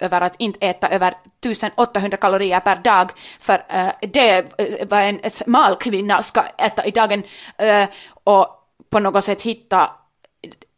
över 0.00 0.20
att 0.20 0.34
inte 0.38 0.66
äta 0.66 0.88
över 0.88 1.14
1800 1.40 2.16
kalorier 2.16 2.60
per 2.60 2.76
dag, 2.76 3.10
för 3.40 3.64
eh, 3.68 3.88
det 4.00 4.30
är 4.30 4.46
vad 4.88 5.00
en 5.00 5.30
smal 5.30 5.76
kvinna 5.76 6.22
ska 6.22 6.42
äta 6.42 6.84
i 6.84 6.90
dagen, 6.90 7.22
eh, 7.56 7.88
och 8.24 8.46
på 8.90 8.98
något 8.98 9.24
sätt 9.24 9.42
hitta, 9.42 9.90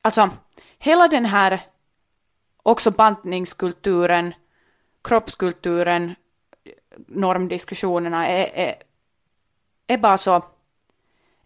alltså 0.02 0.30
hela 0.78 1.08
den 1.08 1.24
här 1.24 1.60
också 2.62 2.90
bantningskulturen, 2.90 4.34
kroppskulturen, 5.04 6.14
normdiskussionerna 7.08 8.28
är, 8.28 8.50
är, 8.54 8.74
är 9.86 9.98
bara 9.98 10.18
så 10.18 10.42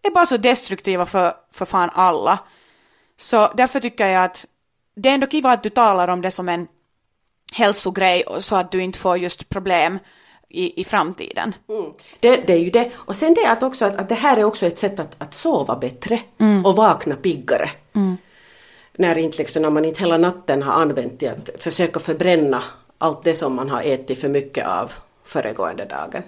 är 0.01 0.11
bara 0.11 0.25
så 0.25 0.37
destruktiva 0.37 1.05
för, 1.05 1.33
för 1.51 1.65
fan 1.65 1.89
alla. 1.93 2.39
Så 3.17 3.51
därför 3.53 3.79
tycker 3.79 4.07
jag 4.07 4.23
att 4.23 4.45
det 4.95 5.09
är 5.09 5.13
ändå 5.13 5.27
kiva 5.27 5.51
att 5.51 5.63
du 5.63 5.69
talar 5.69 6.07
om 6.07 6.21
det 6.21 6.31
som 6.31 6.49
en 6.49 6.67
hälsogrej 7.53 8.23
och 8.23 8.43
så 8.43 8.55
att 8.55 8.71
du 8.71 8.81
inte 8.81 8.99
får 8.99 9.17
just 9.17 9.49
problem 9.49 9.99
i, 10.49 10.81
i 10.81 10.83
framtiden. 10.83 11.55
Mm. 11.69 11.91
Det, 12.19 12.35
det 12.35 12.53
är 12.53 12.57
ju 12.57 12.69
det. 12.69 12.91
Och 12.95 13.15
sen 13.15 13.33
det 13.33 13.45
att 13.45 13.63
också 13.63 13.85
att, 13.85 13.95
att 13.95 14.09
det 14.09 14.15
här 14.15 14.37
är 14.37 14.43
också 14.43 14.65
ett 14.65 14.79
sätt 14.79 14.99
att, 14.99 15.15
att 15.17 15.33
sova 15.33 15.75
bättre 15.75 16.19
Mm. 16.39 16.65
och 16.65 16.75
vakna 16.75 17.15
piggare. 17.15 17.69
När, 18.97 19.17
inte 19.17 19.37
liksom, 19.37 19.61
när 19.61 19.69
man 19.69 19.85
inte 19.85 19.99
hela 19.99 20.17
natten 20.17 20.63
har 20.63 20.73
använt 20.73 21.19
till 21.19 21.29
att 21.29 21.63
försöka 21.63 21.99
förbränna 21.99 22.63
allt 22.97 23.23
det 23.23 23.35
som 23.35 23.55
man 23.55 23.69
har 23.69 23.81
ätit 23.81 24.21
för 24.21 24.27
mycket 24.29 24.67
av 24.67 24.93
föregående 25.23 25.85
dagen. 25.85 26.23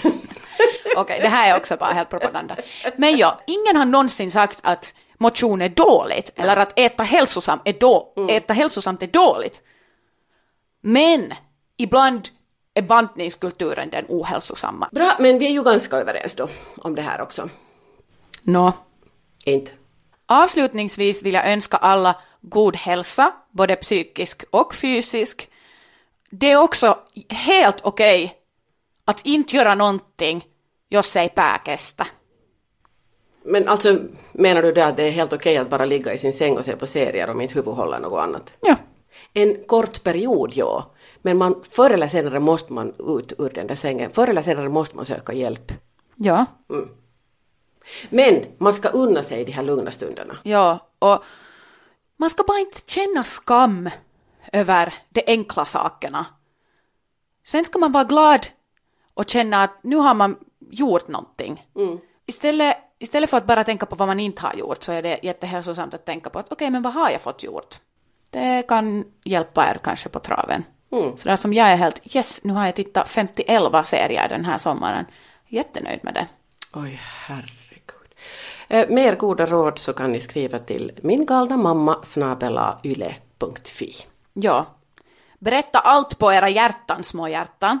Okej, 0.96 1.18
det 1.22 1.28
här 1.28 1.50
är 1.50 1.56
också 1.56 1.76
bara 1.76 1.90
helt 1.92 2.10
propaganda. 2.10 2.56
Men 2.96 3.16
ja, 3.16 3.40
ingen 3.46 3.76
har 3.76 3.84
någonsin 3.84 4.30
sagt 4.30 4.60
att 4.62 4.94
motion 5.20 5.62
är 5.62 5.68
dåligt 5.68 6.32
eller 6.36 6.56
att 6.56 6.78
äta 6.78 7.02
hälsosamt 7.02 7.62
är, 7.64 7.72
då, 7.72 8.14
äta 8.30 8.52
hälsosamt 8.52 9.02
är 9.02 9.06
dåligt. 9.06 9.60
Men 10.80 11.34
ibland 11.76 12.28
är 12.74 12.82
bantningskulturen 12.82 13.90
den 13.90 14.04
ohälsosamma. 14.08 14.88
Bra, 14.92 15.16
men 15.18 15.38
vi 15.38 15.46
är 15.46 15.50
ju 15.50 15.62
ganska 15.62 15.96
överens 15.96 16.34
då 16.34 16.48
om 16.78 16.94
det 16.94 17.02
här 17.02 17.20
också. 17.20 17.48
Nå, 18.42 18.72
Inte? 19.44 19.72
Avslutningsvis 20.26 21.22
vill 21.22 21.34
jag 21.34 21.52
önska 21.52 21.76
alla 21.76 22.14
god 22.40 22.76
hälsa, 22.76 23.32
både 23.50 23.76
psykisk 23.76 24.44
och 24.50 24.74
fysisk. 24.74 25.50
Det 26.30 26.50
är 26.50 26.56
också 26.56 26.98
helt 27.28 27.80
okej 27.82 28.36
att 29.04 29.26
inte 29.26 29.56
göra 29.56 29.74
någonting 29.74 30.46
jos 30.88 31.16
ei 31.16 31.28
pää 31.28 31.60
kestä. 31.64 32.06
Men 33.44 33.68
alltså 33.68 33.98
menar 34.32 34.62
du 34.62 34.72
det 34.72 34.86
att 34.86 34.96
det 34.96 35.02
är 35.02 35.10
helt 35.10 35.32
okej 35.32 35.56
att 35.56 35.70
bara 35.70 35.84
ligga 35.84 36.12
i 36.12 36.18
sin 36.18 36.32
säng 36.32 36.58
och 36.58 36.64
se 36.64 36.76
på 36.76 36.86
serier 36.86 37.30
om 37.30 37.40
inte 37.40 37.54
huvud 37.54 37.74
håller 37.74 37.98
något 37.98 38.20
annat? 38.20 38.52
Ja. 38.60 38.76
En 39.32 39.64
kort 39.64 40.02
period, 40.02 40.52
ja. 40.54 40.90
Men 41.22 41.38
man, 41.38 41.62
förr 41.70 41.90
eller 41.90 42.08
senare 42.08 42.40
måste 42.40 42.72
man 42.72 42.94
ut 43.18 43.32
ur 43.38 43.50
den 43.54 43.66
där 43.66 43.74
sängen. 43.74 44.10
Förr 44.10 44.28
eller 44.28 44.42
senare 44.42 44.68
måste 44.68 44.96
man 44.96 45.04
söka 45.04 45.32
hjälp. 45.32 45.72
Ja. 46.16 46.46
Men 48.08 48.44
man 48.58 48.72
ska 48.72 48.88
unna 48.88 49.22
sig 49.22 49.44
de 49.44 49.52
här 49.52 49.62
lugna 49.62 49.90
stunderna. 49.90 50.38
Ja, 50.42 50.78
och 50.98 51.24
man 52.16 52.30
ska 52.30 52.42
bara 52.42 52.58
inte 52.58 52.80
känna 52.86 53.24
skam 53.24 53.90
över 54.52 54.94
de 55.08 55.22
enkla 55.26 55.64
sakerna. 55.64 56.26
Sen 57.44 57.64
ska 57.64 57.78
man 57.78 57.92
vara 57.92 58.04
glad 58.04 58.46
och 59.14 59.28
känna 59.28 59.62
att 59.62 59.82
nu 59.82 59.96
har 59.96 60.14
man 60.14 60.36
gjort 60.70 61.08
någonting. 61.08 61.66
Istället, 62.26 62.76
istället 63.00 63.30
för 63.30 63.36
att 63.36 63.46
bara 63.46 63.64
tänka 63.64 63.86
på 63.86 63.96
vad 63.96 64.08
man 64.08 64.20
inte 64.20 64.42
har 64.42 64.54
gjort 64.54 64.82
så 64.82 64.92
är 64.92 65.02
det 65.02 65.18
jättehälsosamt 65.22 65.94
att 65.94 66.04
tänka 66.04 66.30
på 66.30 66.38
att 66.38 66.52
okej, 66.52 66.70
men 66.70 66.82
vad 66.82 66.92
har 66.92 67.10
jag 67.10 67.20
fått 67.20 67.42
gjort? 67.42 67.78
Det 68.30 68.62
kan 68.68 69.04
hjälpa 69.24 69.70
er 69.70 69.78
kanske 69.82 70.08
på 70.08 70.20
traven. 70.20 70.64
Så 71.16 71.28
där 71.28 71.36
som 71.36 71.52
jag 71.52 71.68
är 71.68 71.76
helt, 71.76 72.16
yes, 72.16 72.44
nu 72.44 72.52
har 72.52 72.66
jag 72.66 72.74
tittat 72.74 73.08
51 73.08 73.86
serier 73.86 74.28
den 74.28 74.44
här 74.44 74.58
sommaren. 74.58 75.04
Jättenöjd 75.46 76.00
med 76.04 76.14
det. 76.14 76.26
Oj, 76.72 77.00
herregud. 77.26 78.14
Eh, 78.68 78.88
mer 78.88 79.16
goda 79.16 79.46
råd 79.46 79.78
så 79.78 79.92
kan 79.92 80.12
ni 80.12 80.20
skriva 80.20 80.58
till 80.58 80.92
min 81.02 81.26
galna 81.26 81.56
mamma 81.56 82.04
yle.fi. 82.84 83.94
Ja. 84.32 84.66
Berätta 85.38 85.78
allt 85.78 86.18
på 86.18 86.32
era 86.32 86.48
hjärtan, 86.48 87.04
små 87.04 87.28
hjärtan. 87.28 87.80